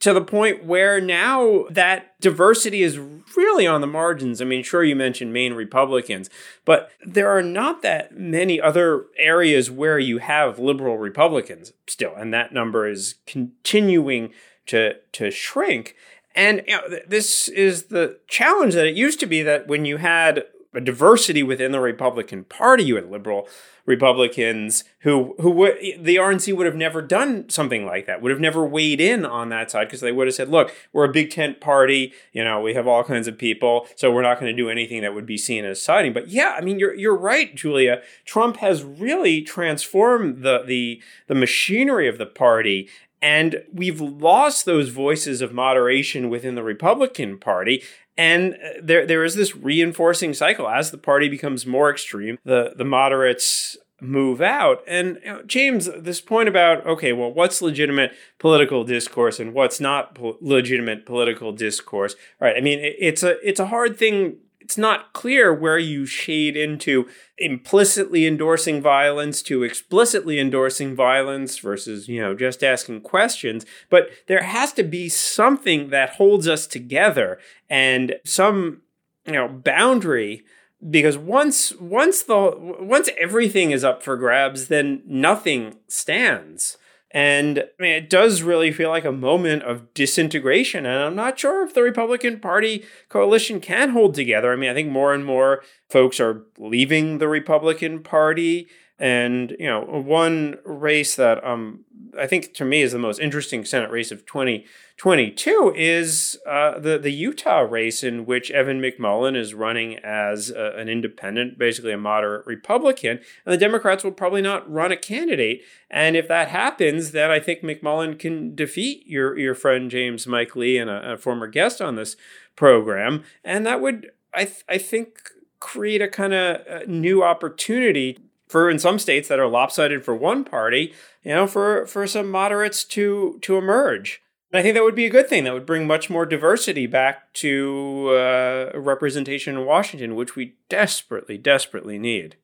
to 0.03 0.11
the 0.11 0.21
point 0.21 0.65
where 0.65 0.99
now 0.99 1.63
that 1.69 2.19
diversity 2.19 2.83
is 2.83 2.99
really 3.37 3.65
on 3.65 3.79
the 3.79 3.87
margins. 3.87 4.41
I 4.41 4.45
mean, 4.45 4.61
sure, 4.61 4.83
you 4.83 4.97
mentioned 4.97 5.31
Maine 5.31 5.53
Republicans, 5.53 6.29
but 6.65 6.91
there 7.05 7.29
are 7.29 7.41
not 7.41 7.83
that 7.83 8.13
many 8.13 8.59
other 8.59 9.05
areas 9.17 9.71
where 9.71 9.97
you 9.97 10.17
have 10.17 10.59
liberal 10.59 10.97
Republicans 10.97 11.71
still, 11.87 12.13
and 12.15 12.33
that 12.33 12.51
number 12.53 12.85
is 12.85 13.15
continuing 13.25 14.33
to 14.65 14.95
to 15.13 15.31
shrink. 15.31 15.95
And 16.35 16.63
you 16.67 16.75
know, 16.75 16.99
this 17.07 17.47
is 17.47 17.83
the 17.83 18.19
challenge 18.27 18.73
that 18.73 18.85
it 18.85 18.95
used 18.95 19.21
to 19.21 19.25
be 19.25 19.41
that 19.43 19.67
when 19.67 19.85
you 19.85 19.97
had 19.97 20.43
a 20.73 20.81
diversity 20.81 21.43
within 21.43 21.71
the 21.71 21.79
Republican 21.79 22.43
Party, 22.45 22.83
you 22.83 22.95
had 22.95 23.09
liberal 23.09 23.47
Republicans 23.85 24.85
who 24.99 25.35
who 25.39 25.51
would 25.51 25.75
the 25.99 26.15
RNC 26.15 26.55
would 26.55 26.65
have 26.65 26.75
never 26.75 27.01
done 27.01 27.49
something 27.49 27.85
like 27.85 28.05
that. 28.05 28.21
Would 28.21 28.31
have 28.31 28.39
never 28.39 28.65
weighed 28.65 29.01
in 29.01 29.25
on 29.25 29.49
that 29.49 29.71
side 29.71 29.87
because 29.87 29.99
they 29.99 30.13
would 30.13 30.27
have 30.27 30.33
said, 30.33 30.47
"Look, 30.47 30.73
we're 30.93 31.03
a 31.03 31.11
big 31.11 31.31
tent 31.31 31.59
party. 31.59 32.13
You 32.31 32.45
know, 32.45 32.61
we 32.61 32.75
have 32.75 32.87
all 32.87 33.03
kinds 33.03 33.27
of 33.27 33.37
people, 33.37 33.87
so 33.95 34.09
we're 34.09 34.21
not 34.21 34.39
going 34.39 34.55
to 34.55 34.61
do 34.61 34.69
anything 34.69 35.01
that 35.01 35.13
would 35.13 35.25
be 35.25 35.37
seen 35.37 35.65
as 35.65 35.81
siding." 35.81 36.13
But 36.13 36.29
yeah, 36.29 36.55
I 36.57 36.61
mean, 36.61 36.79
you're 36.79 36.93
you're 36.93 37.15
right, 37.15 37.53
Julia. 37.53 38.01
Trump 38.25 38.57
has 38.57 38.83
really 38.83 39.41
transformed 39.41 40.43
the 40.43 40.63
the 40.65 41.01
the 41.27 41.35
machinery 41.35 42.07
of 42.07 42.17
the 42.17 42.25
party 42.25 42.87
and 43.23 43.63
we've 43.71 44.01
lost 44.01 44.65
those 44.65 44.89
voices 44.89 45.41
of 45.41 45.53
moderation 45.53 46.29
within 46.29 46.55
the 46.55 46.61
Republican 46.61 47.39
Party. 47.39 47.81
And 48.17 48.55
uh, 48.55 48.81
there, 48.83 49.07
there 49.07 49.23
is 49.23 49.35
this 49.35 49.55
reinforcing 49.55 50.33
cycle 50.33 50.67
as 50.67 50.91
the 50.91 50.97
party 50.97 51.29
becomes 51.29 51.65
more 51.65 51.89
extreme. 51.89 52.37
The 52.43 52.73
the 52.77 52.83
moderates 52.83 53.77
move 54.01 54.41
out. 54.41 54.83
And 54.85 55.19
you 55.23 55.31
know, 55.31 55.43
James, 55.43 55.89
this 55.97 56.19
point 56.19 56.49
about 56.49 56.85
okay, 56.85 57.13
well, 57.13 57.31
what's 57.31 57.61
legitimate 57.61 58.11
political 58.39 58.83
discourse 58.83 59.39
and 59.39 59.53
what's 59.53 59.79
not 59.79 60.15
po- 60.15 60.37
legitimate 60.41 61.05
political 61.05 61.53
discourse? 61.53 62.15
All 62.41 62.47
right, 62.49 62.57
I 62.57 62.61
mean, 62.61 62.79
it, 62.79 62.97
it's 62.99 63.23
a 63.23 63.39
it's 63.47 63.61
a 63.61 63.67
hard 63.67 63.97
thing 63.97 64.37
it's 64.63 64.77
not 64.77 65.11
clear 65.11 65.53
where 65.53 65.77
you 65.77 66.05
shade 66.05 66.55
into 66.55 67.07
implicitly 67.37 68.25
endorsing 68.25 68.81
violence 68.81 69.41
to 69.43 69.61
explicitly 69.63 70.39
endorsing 70.39 70.95
violence 70.95 71.59
versus, 71.59 72.07
you 72.07 72.21
know, 72.21 72.33
just 72.33 72.63
asking 72.63 73.01
questions. 73.01 73.65
But 73.89 74.09
there 74.27 74.43
has 74.43 74.71
to 74.73 74.83
be 74.83 75.09
something 75.09 75.89
that 75.89 76.11
holds 76.11 76.47
us 76.47 76.65
together 76.65 77.39
and 77.69 78.15
some, 78.23 78.83
you 79.25 79.33
know, 79.33 79.49
boundary 79.49 80.45
because 80.89 81.17
once 81.17 81.73
once 81.75 82.23
the 82.23 82.55
once 82.79 83.09
everything 83.19 83.71
is 83.71 83.83
up 83.85 84.03
for 84.03 84.17
grabs 84.17 84.67
then 84.67 85.01
nothing 85.05 85.77
stands 85.87 86.77
and 87.13 87.59
I 87.59 87.81
mean, 87.81 87.91
it 87.91 88.09
does 88.09 88.41
really 88.41 88.71
feel 88.71 88.89
like 88.89 89.05
a 89.05 89.11
moment 89.11 89.61
of 89.63 89.93
disintegration. 89.93 90.87
And 90.87 90.99
I'm 90.99 91.15
not 91.15 91.37
sure 91.37 91.63
if 91.63 91.75
the 91.75 91.83
Republican 91.83 92.39
Party 92.39 92.83
coalition 93.07 93.59
can 93.59 93.91
hold 93.91 94.15
together. 94.15 94.51
I 94.51 94.55
mean, 94.55 94.71
I 94.71 94.73
think 94.73 94.89
more 94.89 95.13
and 95.13 95.23
more 95.23 95.63
folks 95.89 96.19
are 96.19 96.43
leaving 96.57 97.19
the 97.19 97.27
Republican 97.27 98.01
Party. 98.01 98.67
And, 99.03 99.57
you 99.59 99.67
know, 99.67 99.81
one 99.81 100.59
race 100.63 101.17
that 101.17 101.43
um, 101.43 101.83
I 102.17 102.25
think 102.25 102.53
to 102.53 102.63
me 102.63 102.81
is 102.81 102.93
the 102.93 102.97
most 102.97 103.19
interesting 103.19 103.65
Senate 103.65 103.91
race 103.91 104.13
of 104.13 104.25
2022 104.25 105.73
is 105.75 106.39
uh, 106.47 106.79
the, 106.79 106.97
the 106.97 107.11
Utah 107.11 107.59
race, 107.59 108.01
in 108.01 108.25
which 108.25 108.49
Evan 108.51 108.79
McMullin 108.79 109.35
is 109.35 109.53
running 109.53 109.97
as 109.97 110.49
a, 110.51 110.71
an 110.77 110.87
independent, 110.87 111.57
basically 111.57 111.91
a 111.91 111.97
moderate 111.97 112.45
Republican. 112.45 113.19
And 113.45 113.51
the 113.51 113.57
Democrats 113.57 114.05
will 114.05 114.13
probably 114.13 114.41
not 114.41 114.71
run 114.71 114.93
a 114.93 114.95
candidate. 114.95 115.63
And 115.91 116.15
if 116.15 116.29
that 116.29 116.47
happens, 116.47 117.11
then 117.11 117.29
I 117.29 117.41
think 117.41 117.59
McMullin 117.59 118.17
can 118.17 118.55
defeat 118.55 119.05
your, 119.05 119.37
your 119.37 119.53
friend 119.53 119.91
James 119.91 120.25
Mike 120.27 120.55
Lee 120.55 120.77
and 120.77 120.89
a, 120.89 121.11
a 121.11 121.17
former 121.17 121.47
guest 121.47 121.81
on 121.81 121.97
this 121.97 122.15
program. 122.55 123.25
And 123.43 123.65
that 123.65 123.81
would, 123.81 124.11
I, 124.33 124.45
th- 124.45 124.63
I 124.69 124.77
think, 124.77 125.17
create 125.59 126.01
a 126.01 126.07
kind 126.07 126.33
of 126.33 126.67
uh, 126.67 126.79
new 126.87 127.21
opportunity 127.21 128.17
for 128.53 128.69
in 128.69 128.77
some 128.77 128.99
states 128.99 129.27
that 129.29 129.39
are 129.39 129.47
lopsided 129.47 130.05
for 130.05 130.13
one 130.13 130.43
party, 130.43 130.93
you 131.23 131.33
know, 131.33 131.47
for 131.47 131.87
for 131.87 132.05
some 132.05 132.29
moderates 132.29 132.83
to 132.83 133.39
to 133.41 133.57
emerge. 133.57 134.21
And 134.51 134.59
I 134.59 134.61
think 134.61 134.75
that 134.75 134.83
would 134.83 134.93
be 134.93 135.07
a 135.07 135.09
good 135.09 135.27
thing. 135.27 135.43
That 135.43 135.55
would 135.55 135.65
bring 135.65 135.87
much 135.87 136.07
more 136.11 136.27
diversity 136.27 136.85
back 136.85 137.33
to 137.33 138.09
uh, 138.11 138.71
representation 138.75 139.57
in 139.57 139.65
Washington, 139.65 140.13
which 140.15 140.35
we 140.35 140.53
desperately, 140.69 141.35
desperately 141.35 141.97
need. 141.97 142.35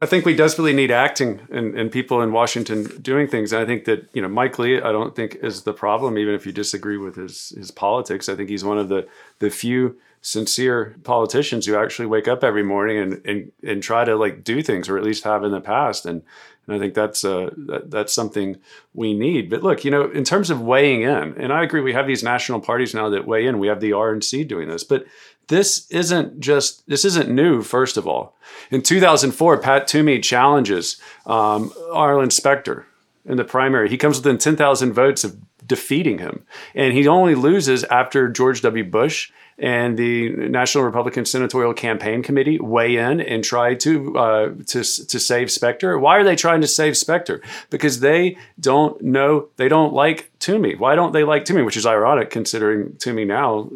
I 0.00 0.06
think 0.06 0.24
we 0.24 0.36
desperately 0.36 0.72
need 0.72 0.92
acting 0.92 1.40
and, 1.50 1.76
and 1.76 1.90
people 1.90 2.22
in 2.22 2.30
Washington 2.30 2.84
doing 3.02 3.26
things. 3.26 3.52
And 3.52 3.60
I 3.60 3.66
think 3.66 3.86
that, 3.86 4.08
you 4.12 4.22
know, 4.22 4.28
Mike 4.28 4.56
Lee, 4.60 4.80
I 4.80 4.92
don't 4.92 5.16
think 5.16 5.38
is 5.42 5.62
the 5.62 5.72
problem, 5.72 6.16
even 6.16 6.34
if 6.34 6.46
you 6.46 6.52
disagree 6.52 6.98
with 6.98 7.16
his 7.16 7.52
his 7.56 7.72
politics. 7.72 8.28
I 8.28 8.36
think 8.36 8.50
he's 8.50 8.64
one 8.64 8.78
of 8.78 8.88
the 8.88 9.08
the 9.40 9.50
few 9.50 9.96
sincere 10.24 10.96
politicians 11.04 11.66
who 11.66 11.76
actually 11.76 12.06
wake 12.06 12.26
up 12.26 12.42
every 12.42 12.62
morning 12.62 12.96
and, 12.96 13.26
and, 13.26 13.52
and 13.62 13.82
try 13.82 14.06
to 14.06 14.16
like 14.16 14.42
do 14.42 14.62
things 14.62 14.88
or 14.88 14.96
at 14.96 15.04
least 15.04 15.22
have 15.22 15.44
in 15.44 15.52
the 15.52 15.60
past. 15.60 16.06
And, 16.06 16.22
and 16.66 16.74
I 16.74 16.78
think 16.78 16.94
that's 16.94 17.24
uh, 17.24 17.50
that, 17.66 17.90
that's 17.90 18.14
something 18.14 18.56
we 18.94 19.12
need. 19.12 19.50
But 19.50 19.62
look, 19.62 19.84
you 19.84 19.90
know, 19.90 20.10
in 20.10 20.24
terms 20.24 20.48
of 20.48 20.62
weighing 20.62 21.02
in, 21.02 21.34
and 21.36 21.52
I 21.52 21.62
agree, 21.62 21.82
we 21.82 21.92
have 21.92 22.06
these 22.06 22.22
national 22.22 22.60
parties 22.60 22.94
now 22.94 23.10
that 23.10 23.26
weigh 23.26 23.46
in. 23.46 23.58
We 23.58 23.68
have 23.68 23.80
the 23.80 23.90
RNC 23.90 24.48
doing 24.48 24.66
this, 24.66 24.82
but 24.82 25.04
this 25.48 25.86
isn't 25.90 26.40
just 26.40 26.88
this 26.88 27.04
isn't 27.04 27.28
new. 27.28 27.60
First 27.60 27.98
of 27.98 28.08
all, 28.08 28.34
in 28.70 28.80
2004, 28.80 29.58
Pat 29.58 29.86
Toomey 29.86 30.20
challenges 30.20 30.98
um, 31.26 31.70
Arlen 31.92 32.30
Specter 32.30 32.86
in 33.26 33.36
the 33.36 33.44
primary. 33.44 33.90
He 33.90 33.98
comes 33.98 34.16
within 34.16 34.38
10,000 34.38 34.94
votes 34.94 35.22
of 35.22 35.36
defeating 35.66 36.18
him, 36.18 36.44
and 36.74 36.92
he 36.92 37.06
only 37.08 37.34
loses 37.34 37.84
after 37.84 38.28
George 38.28 38.60
W. 38.62 38.84
Bush 38.84 39.30
and 39.56 39.96
the 39.96 40.30
National 40.30 40.82
Republican 40.82 41.24
Senatorial 41.24 41.74
Campaign 41.74 42.22
Committee 42.22 42.58
weigh 42.58 42.96
in 42.96 43.20
and 43.20 43.44
try 43.44 43.74
to 43.76 44.18
uh, 44.18 44.48
to 44.66 44.82
to 44.82 45.20
save 45.20 45.50
Specter. 45.50 45.98
Why 45.98 46.16
are 46.16 46.24
they 46.24 46.36
trying 46.36 46.60
to 46.62 46.66
save 46.66 46.96
Specter? 46.96 47.40
Because 47.70 48.00
they 48.00 48.36
don't 48.58 49.00
know 49.00 49.48
they 49.56 49.68
don't 49.68 49.92
like 49.92 50.30
Toomey. 50.40 50.74
Why 50.74 50.96
don't 50.96 51.12
they 51.12 51.24
like 51.24 51.44
Toomey? 51.44 51.62
Which 51.62 51.76
is 51.76 51.86
ironic 51.86 52.30
considering 52.30 52.96
Toomey 52.98 53.24
now 53.24 53.70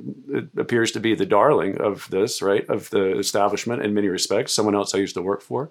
appears 0.57 0.91
to 0.93 1.01
be 1.01 1.15
the 1.15 1.27
darling 1.27 1.81
of 1.81 2.09
this 2.11 2.43
right 2.43 2.69
of 2.69 2.91
the 2.91 3.17
establishment 3.17 3.83
in 3.83 3.95
many 3.95 4.09
respects. 4.09 4.53
Someone 4.53 4.75
else 4.75 4.95
I 4.95 4.99
used 4.99 5.15
to 5.15 5.23
work 5.23 5.43
for 5.43 5.71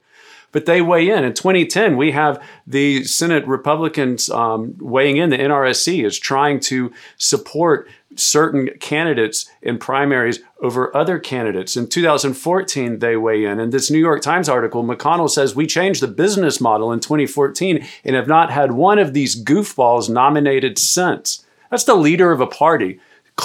but 0.52 0.66
they 0.66 0.82
weigh 0.82 1.10
in. 1.10 1.24
In 1.24 1.34
2010, 1.34 1.98
we 1.98 2.12
have 2.12 2.42
the 2.66 3.04
Senate 3.04 3.46
Republicans 3.48 4.30
um, 4.30 4.76
weighing 4.80 5.18
in. 5.18 5.30
The 5.30 5.38
NRSC 5.38 6.06
is 6.06 6.18
trying 6.18 6.60
to 6.62 6.92
support 7.18 7.90
certain 8.16 8.70
candidates 8.80 9.50
in 9.62 9.78
primaries 9.78 10.40
over 10.62 10.96
other 10.96 11.20
candidates. 11.20 11.76
In 11.76 11.88
2014, 11.88 13.00
they 13.00 13.18
weigh 13.18 13.46
in. 13.46 13.60
In 13.60 13.70
this 13.70 13.92
New 13.92 14.00
York 14.00 14.22
Times 14.22 14.50
article, 14.50 14.84
McConnell 14.84 15.30
says 15.30 15.56
we 15.56 15.68
changed 15.68 16.02
the 16.02 16.08
business 16.08 16.60
model 16.60 16.92
in 16.92 17.00
2014 17.00 17.86
and 18.04 18.16
have 18.16 18.28
not 18.28 18.52
had 18.52 18.72
one 18.72 19.00
of 19.00 19.14
these 19.14 19.42
goofballs 19.42 20.10
nominated 20.10 20.80
since. 20.80 21.46
That's 21.70 21.84
the 21.84 21.96
leader 21.96 22.32
of 22.32 22.42
a 22.42 22.48
party 22.48 23.00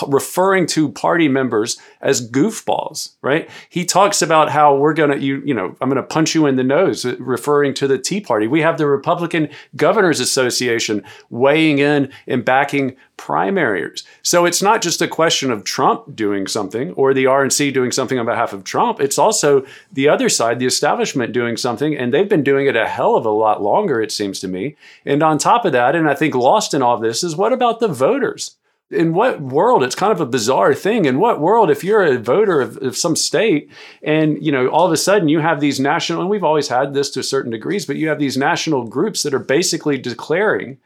referring 0.08 0.66
to 0.66 0.90
party 0.90 1.28
members 1.28 1.78
as 2.00 2.28
goofballs, 2.30 3.14
right? 3.20 3.48
He 3.68 3.84
talks 3.84 4.22
about 4.22 4.50
how 4.50 4.74
we're 4.74 4.94
going 4.94 5.10
to, 5.10 5.18
you, 5.18 5.42
you 5.44 5.54
know, 5.54 5.76
I'm 5.80 5.88
going 5.88 5.96
to 5.96 6.02
punch 6.02 6.34
you 6.34 6.46
in 6.46 6.56
the 6.56 6.64
nose, 6.64 7.04
uh, 7.04 7.16
referring 7.18 7.74
to 7.74 7.86
the 7.86 7.98
Tea 7.98 8.20
Party. 8.20 8.46
We 8.46 8.62
have 8.62 8.78
the 8.78 8.86
Republican 8.86 9.48
Governors 9.76 10.18
Association 10.18 11.04
weighing 11.30 11.78
in 11.78 12.10
and 12.26 12.44
backing 12.44 12.96
primaries. 13.18 14.02
So 14.22 14.46
it's 14.46 14.62
not 14.62 14.82
just 14.82 15.02
a 15.02 15.06
question 15.06 15.50
of 15.50 15.62
Trump 15.62 16.16
doing 16.16 16.46
something 16.46 16.92
or 16.92 17.14
the 17.14 17.24
RNC 17.24 17.72
doing 17.72 17.92
something 17.92 18.18
on 18.18 18.26
behalf 18.26 18.52
of 18.52 18.64
Trump. 18.64 19.00
It's 19.00 19.18
also 19.18 19.64
the 19.92 20.08
other 20.08 20.28
side, 20.28 20.58
the 20.58 20.66
establishment 20.66 21.32
doing 21.32 21.56
something, 21.56 21.96
and 21.96 22.12
they've 22.12 22.28
been 22.28 22.42
doing 22.42 22.66
it 22.66 22.76
a 22.76 22.88
hell 22.88 23.14
of 23.14 23.26
a 23.26 23.30
lot 23.30 23.62
longer, 23.62 24.00
it 24.00 24.10
seems 24.10 24.40
to 24.40 24.48
me. 24.48 24.74
And 25.04 25.22
on 25.22 25.38
top 25.38 25.64
of 25.64 25.72
that, 25.72 25.94
and 25.94 26.08
I 26.08 26.14
think 26.14 26.34
lost 26.34 26.74
in 26.74 26.82
all 26.82 26.96
of 26.96 27.02
this 27.02 27.22
is 27.22 27.36
what 27.36 27.52
about 27.52 27.78
the 27.78 27.88
voters? 27.88 28.56
In 28.92 29.14
what 29.14 29.40
world 29.40 29.82
it's 29.82 29.94
kind 29.94 30.12
of 30.12 30.20
a 30.20 30.26
bizarre 30.26 30.74
thing. 30.74 31.04
In 31.04 31.18
what 31.18 31.40
world 31.40 31.70
if 31.70 31.82
you're 31.82 32.02
a 32.02 32.18
voter 32.18 32.60
of, 32.60 32.76
of, 32.78 32.96
some 32.96 33.16
state 33.16 33.70
and 34.02 34.44
you 34.44 34.52
know 34.52 34.68
all 34.68 34.86
of 34.86 34.92
a 34.92 34.96
sudden 34.96 35.28
you 35.28 35.40
have 35.40 35.60
these 35.60 35.80
national 35.80 36.20
and 36.20 36.30
we've 36.30 36.44
always 36.44 36.68
had 36.68 36.94
this 36.94 37.10
to 37.10 37.20
a 37.20 37.22
certain 37.22 37.50
degrees 37.50 37.86
but 37.86 37.96
you 37.96 38.08
have 38.08 38.18
these 38.18 38.36
national 38.36 38.86
groups 38.86 39.22
that 39.22 39.34
are 39.34 39.38
basically 39.38 39.96
declaring 39.96 40.78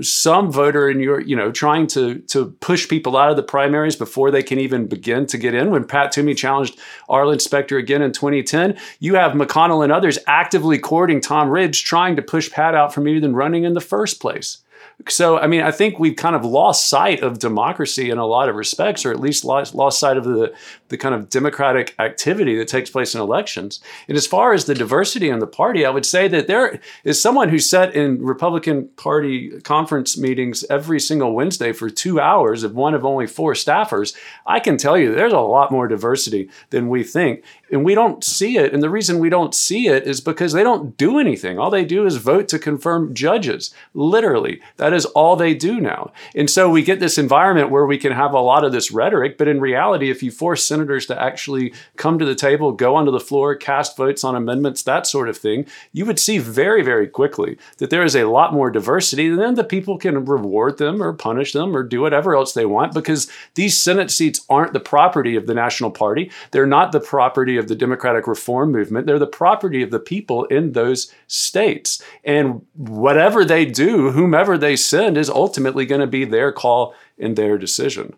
some 0.00 0.50
voter 0.52 0.88
in 0.88 1.00
your 1.00 1.20
you 1.20 1.36
know 1.36 1.50
trying 1.50 1.86
to 1.88 2.20
to 2.20 2.50
push 2.60 2.88
people 2.88 3.16
out 3.16 3.30
of 3.30 3.36
the 3.36 3.42
primaries 3.42 3.96
before 3.96 4.30
they 4.30 4.42
can 4.42 4.58
even 4.58 4.86
begin 4.86 5.26
to 5.26 5.36
get 5.36 5.54
in. 5.54 5.70
When 5.70 5.84
pat 5.84 6.12
toomey 6.12 6.34
challenged 6.34 6.78
arlen 7.08 7.40
specter 7.40 7.76
again 7.76 8.02
in 8.02 8.12
2010 8.12 8.78
you 9.00 9.16
have 9.16 9.32
mcconnell 9.32 9.82
and 9.82 9.92
others 9.92 10.18
actively 10.26 10.78
courting 10.78 11.20
tom 11.20 11.50
ridge 11.50 11.84
trying 11.84 12.16
to 12.16 12.22
push 12.22 12.50
pat 12.50 12.74
out 12.74 12.94
from 12.94 13.08
even 13.08 13.34
running 13.34 13.64
in 13.64 13.74
the 13.74 13.80
first 13.80 14.20
place 14.20 14.58
so, 15.06 15.38
I 15.38 15.46
mean, 15.46 15.62
I 15.62 15.70
think 15.70 15.98
we've 15.98 16.16
kind 16.16 16.34
of 16.34 16.44
lost 16.44 16.88
sight 16.88 17.20
of 17.20 17.38
democracy 17.38 18.10
in 18.10 18.18
a 18.18 18.26
lot 18.26 18.48
of 18.48 18.56
respects, 18.56 19.06
or 19.06 19.12
at 19.12 19.20
least 19.20 19.44
lost, 19.44 19.74
lost 19.74 20.00
sight 20.00 20.16
of 20.16 20.24
the, 20.24 20.52
the 20.88 20.96
kind 20.96 21.14
of 21.14 21.28
democratic 21.28 21.94
activity 21.98 22.56
that 22.56 22.68
takes 22.68 22.90
place 22.90 23.14
in 23.14 23.20
elections. 23.20 23.80
And 24.08 24.16
as 24.16 24.26
far 24.26 24.52
as 24.52 24.64
the 24.64 24.74
diversity 24.74 25.28
in 25.28 25.38
the 25.38 25.46
party, 25.46 25.84
I 25.84 25.90
would 25.90 26.06
say 26.06 26.28
that 26.28 26.46
there 26.46 26.80
is 27.04 27.20
someone 27.20 27.48
who 27.48 27.58
sat 27.58 27.94
in 27.94 28.22
Republican 28.22 28.88
Party 28.96 29.60
conference 29.60 30.16
meetings 30.16 30.64
every 30.70 31.00
single 31.00 31.34
Wednesday 31.34 31.72
for 31.72 31.90
two 31.90 32.20
hours 32.20 32.62
of 32.62 32.74
one 32.74 32.94
of 32.94 33.04
only 33.04 33.26
four 33.26 33.52
staffers. 33.52 34.14
I 34.46 34.60
can 34.60 34.76
tell 34.76 34.98
you 34.98 35.14
there's 35.14 35.32
a 35.32 35.40
lot 35.40 35.70
more 35.70 35.88
diversity 35.88 36.50
than 36.70 36.88
we 36.88 37.04
think. 37.04 37.44
And 37.70 37.84
we 37.84 37.94
don't 37.94 38.24
see 38.24 38.56
it. 38.56 38.72
And 38.72 38.82
the 38.82 38.88
reason 38.90 39.18
we 39.18 39.28
don't 39.28 39.54
see 39.54 39.88
it 39.88 40.06
is 40.06 40.22
because 40.22 40.52
they 40.52 40.62
don't 40.62 40.96
do 40.96 41.18
anything. 41.18 41.58
All 41.58 41.70
they 41.70 41.84
do 41.84 42.06
is 42.06 42.16
vote 42.16 42.48
to 42.48 42.58
confirm 42.58 43.14
judges, 43.14 43.74
literally. 43.92 44.62
That 44.76 44.94
is 44.94 45.04
all 45.06 45.36
they 45.36 45.54
do 45.54 45.78
now. 45.80 46.12
And 46.34 46.48
so 46.48 46.70
we 46.70 46.82
get 46.82 46.98
this 46.98 47.18
environment 47.18 47.70
where 47.70 47.84
we 47.84 47.98
can 47.98 48.12
have 48.12 48.32
a 48.32 48.40
lot 48.40 48.64
of 48.64 48.72
this 48.72 48.90
rhetoric, 48.90 49.36
but 49.36 49.48
in 49.48 49.60
reality, 49.60 50.10
if 50.10 50.22
you 50.22 50.30
force 50.30 50.64
senators 50.78 51.06
to 51.06 51.20
actually 51.20 51.74
come 51.96 52.18
to 52.18 52.24
the 52.24 52.34
table, 52.34 52.70
go 52.72 52.94
onto 52.94 53.10
the 53.10 53.18
floor, 53.18 53.56
cast 53.56 53.96
votes 53.96 54.22
on 54.22 54.36
amendments, 54.36 54.82
that 54.84 55.06
sort 55.06 55.28
of 55.28 55.36
thing, 55.36 55.66
you 55.92 56.06
would 56.06 56.20
see 56.20 56.38
very, 56.38 56.82
very 56.82 57.08
quickly 57.08 57.58
that 57.78 57.90
there 57.90 58.04
is 58.04 58.14
a 58.14 58.24
lot 58.24 58.52
more 58.52 58.70
diversity. 58.70 59.28
And 59.28 59.40
then 59.40 59.54
the 59.54 59.64
people 59.64 59.98
can 59.98 60.24
reward 60.24 60.78
them 60.78 61.02
or 61.02 61.12
punish 61.12 61.52
them 61.52 61.76
or 61.76 61.82
do 61.82 62.00
whatever 62.00 62.36
else 62.36 62.52
they 62.52 62.66
want 62.66 62.94
because 62.94 63.28
these 63.54 63.76
Senate 63.76 64.10
seats 64.10 64.44
aren't 64.48 64.72
the 64.72 64.80
property 64.80 65.34
of 65.34 65.46
the 65.46 65.54
National 65.54 65.90
Party. 65.90 66.30
They're 66.52 66.66
not 66.66 66.92
the 66.92 67.00
property 67.00 67.56
of 67.56 67.66
the 67.66 67.74
Democratic 67.74 68.26
Reform 68.28 68.70
Movement. 68.70 69.06
They're 69.06 69.18
the 69.18 69.26
property 69.26 69.82
of 69.82 69.90
the 69.90 69.98
people 69.98 70.44
in 70.44 70.72
those 70.72 71.12
states. 71.26 72.02
And 72.24 72.62
whatever 72.74 73.44
they 73.44 73.64
do, 73.64 74.12
whomever 74.12 74.56
they 74.56 74.76
send 74.76 75.18
is 75.18 75.28
ultimately 75.28 75.86
going 75.86 76.00
to 76.00 76.06
be 76.06 76.24
their 76.24 76.52
call 76.52 76.94
and 77.18 77.34
their 77.34 77.58
decision. 77.58 78.14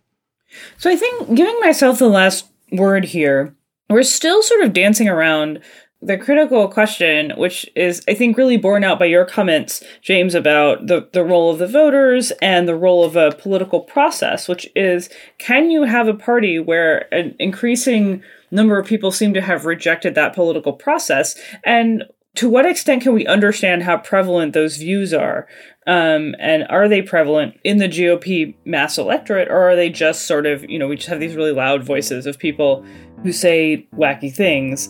So 0.79 0.91
I 0.91 0.97
think 0.97 1.35
giving 1.35 1.59
myself 1.61 1.99
the 1.99 2.09
last 2.09 2.50
word 2.73 3.05
here, 3.05 3.55
we're 3.89 4.03
still 4.03 4.43
sort 4.43 4.63
of 4.63 4.73
dancing 4.73 5.09
around 5.09 5.61
the 6.03 6.17
critical 6.17 6.67
question, 6.69 7.33
which 7.37 7.69
is, 7.77 8.03
I 8.09 8.15
think, 8.15 8.39
really 8.39 8.57
borne 8.57 8.85
out 8.85 8.99
by 8.99 9.05
your 9.05 9.27
comments, 9.27 9.83
James, 10.01 10.35
about 10.35 10.87
the, 10.87 11.09
the 11.13 11.25
role 11.25 11.51
of 11.51 11.59
the 11.59 11.67
voters 11.67 12.31
and 12.41 12.67
the 12.67 12.77
role 12.77 13.05
of 13.05 13.17
a 13.17 13.33
political 13.33 13.81
process, 13.81 14.49
which 14.49 14.67
is 14.75 15.11
can 15.39 15.71
you 15.71 15.85
have 15.85 16.09
a 16.09 16.15
party 16.15 16.59
where 16.59 17.13
an 17.13 17.37
increasing 17.39 18.23
number 18.51 18.79
of 18.79 18.87
people 18.87 19.13
seem 19.13 19.35
to 19.35 19.43
have 19.43 19.67
rejected 19.67 20.15
that 20.15 20.35
political 20.35 20.73
process? 20.73 21.39
And 21.65 22.05
to 22.41 22.49
what 22.49 22.65
extent 22.65 23.03
can 23.03 23.13
we 23.13 23.27
understand 23.27 23.83
how 23.83 23.99
prevalent 23.99 24.55
those 24.55 24.79
views 24.79 25.13
are? 25.13 25.47
Um, 25.87 26.35
and 26.39 26.67
are 26.71 26.89
they 26.89 27.03
prevalent 27.03 27.61
in 27.65 27.77
the 27.77 27.87
GOP 27.87 28.55
mass 28.65 28.97
electorate, 28.97 29.49
or 29.49 29.69
are 29.69 29.77
they 29.77 29.91
just 29.91 30.27
sort 30.27 30.47
of, 30.47 30.65
you 30.65 30.79
know, 30.79 30.89
we 30.89 30.97
just 30.97 31.11
have 31.11 31.21
these 31.21 31.37
really 31.37 31.53
loud 31.53 31.85
voices 31.85 32.25
of 32.25 32.39
people 32.39 32.83
who 33.23 33.31
say 33.31 33.87
wacky 33.95 34.33
things? 34.35 34.89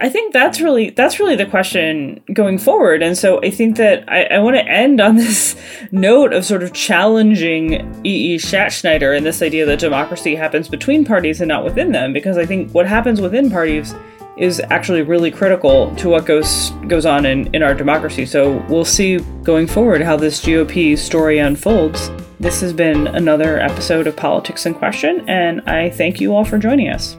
I 0.00 0.08
think 0.08 0.32
that's 0.32 0.60
really 0.60 0.90
that's 0.90 1.18
really 1.18 1.34
the 1.34 1.46
question 1.46 2.22
going 2.32 2.58
forward. 2.58 3.02
And 3.02 3.18
so 3.18 3.42
I 3.42 3.50
think 3.50 3.76
that 3.76 4.08
I, 4.08 4.26
I 4.26 4.38
want 4.38 4.54
to 4.54 4.64
end 4.64 5.00
on 5.00 5.16
this 5.16 5.60
note 5.90 6.32
of 6.32 6.44
sort 6.44 6.62
of 6.62 6.72
challenging 6.72 7.72
E. 8.06 8.34
E. 8.34 8.36
Schattschneider 8.36 9.16
and 9.16 9.26
this 9.26 9.42
idea 9.42 9.66
that 9.66 9.80
democracy 9.80 10.36
happens 10.36 10.68
between 10.68 11.04
parties 11.04 11.40
and 11.40 11.48
not 11.48 11.64
within 11.64 11.90
them, 11.90 12.12
because 12.12 12.38
I 12.38 12.46
think 12.46 12.70
what 12.70 12.86
happens 12.86 13.20
within 13.20 13.50
parties 13.50 13.96
is 14.36 14.60
actually 14.70 15.02
really 15.02 15.30
critical 15.30 15.94
to 15.96 16.08
what 16.08 16.26
goes 16.26 16.70
goes 16.88 17.06
on 17.06 17.24
in, 17.24 17.54
in 17.54 17.62
our 17.62 17.74
democracy. 17.74 18.26
So 18.26 18.64
we'll 18.68 18.84
see 18.84 19.18
going 19.42 19.66
forward 19.66 20.02
how 20.02 20.16
this 20.16 20.44
GOP 20.44 20.98
story 20.98 21.38
unfolds. 21.38 22.10
This 22.40 22.60
has 22.60 22.72
been 22.72 23.06
another 23.06 23.60
episode 23.60 24.06
of 24.06 24.16
Politics 24.16 24.66
in 24.66 24.74
Question, 24.74 25.28
and 25.28 25.60
I 25.62 25.90
thank 25.90 26.20
you 26.20 26.34
all 26.34 26.44
for 26.44 26.58
joining 26.58 26.88
us. 26.88 27.16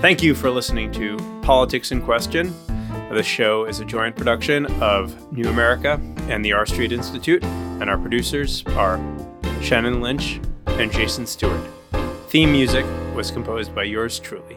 Thank 0.00 0.22
you 0.22 0.34
for 0.34 0.50
listening 0.50 0.92
to 0.92 1.16
Politics 1.42 1.90
in 1.90 2.00
Question. 2.00 2.54
This 3.10 3.26
show 3.26 3.64
is 3.64 3.80
a 3.80 3.84
joint 3.84 4.16
production 4.16 4.66
of 4.82 5.32
New 5.32 5.48
America 5.48 6.00
and 6.28 6.44
the 6.44 6.52
R 6.52 6.66
Street 6.66 6.92
Institute, 6.92 7.42
and 7.44 7.90
our 7.90 7.98
producers 7.98 8.64
are 8.68 9.00
Shannon 9.60 10.00
Lynch 10.00 10.40
and 10.66 10.92
Jason 10.92 11.26
Stewart. 11.26 11.60
Theme 12.28 12.52
music 12.52 12.84
was 13.14 13.30
composed 13.30 13.74
by 13.74 13.84
yours 13.84 14.18
truly. 14.18 14.56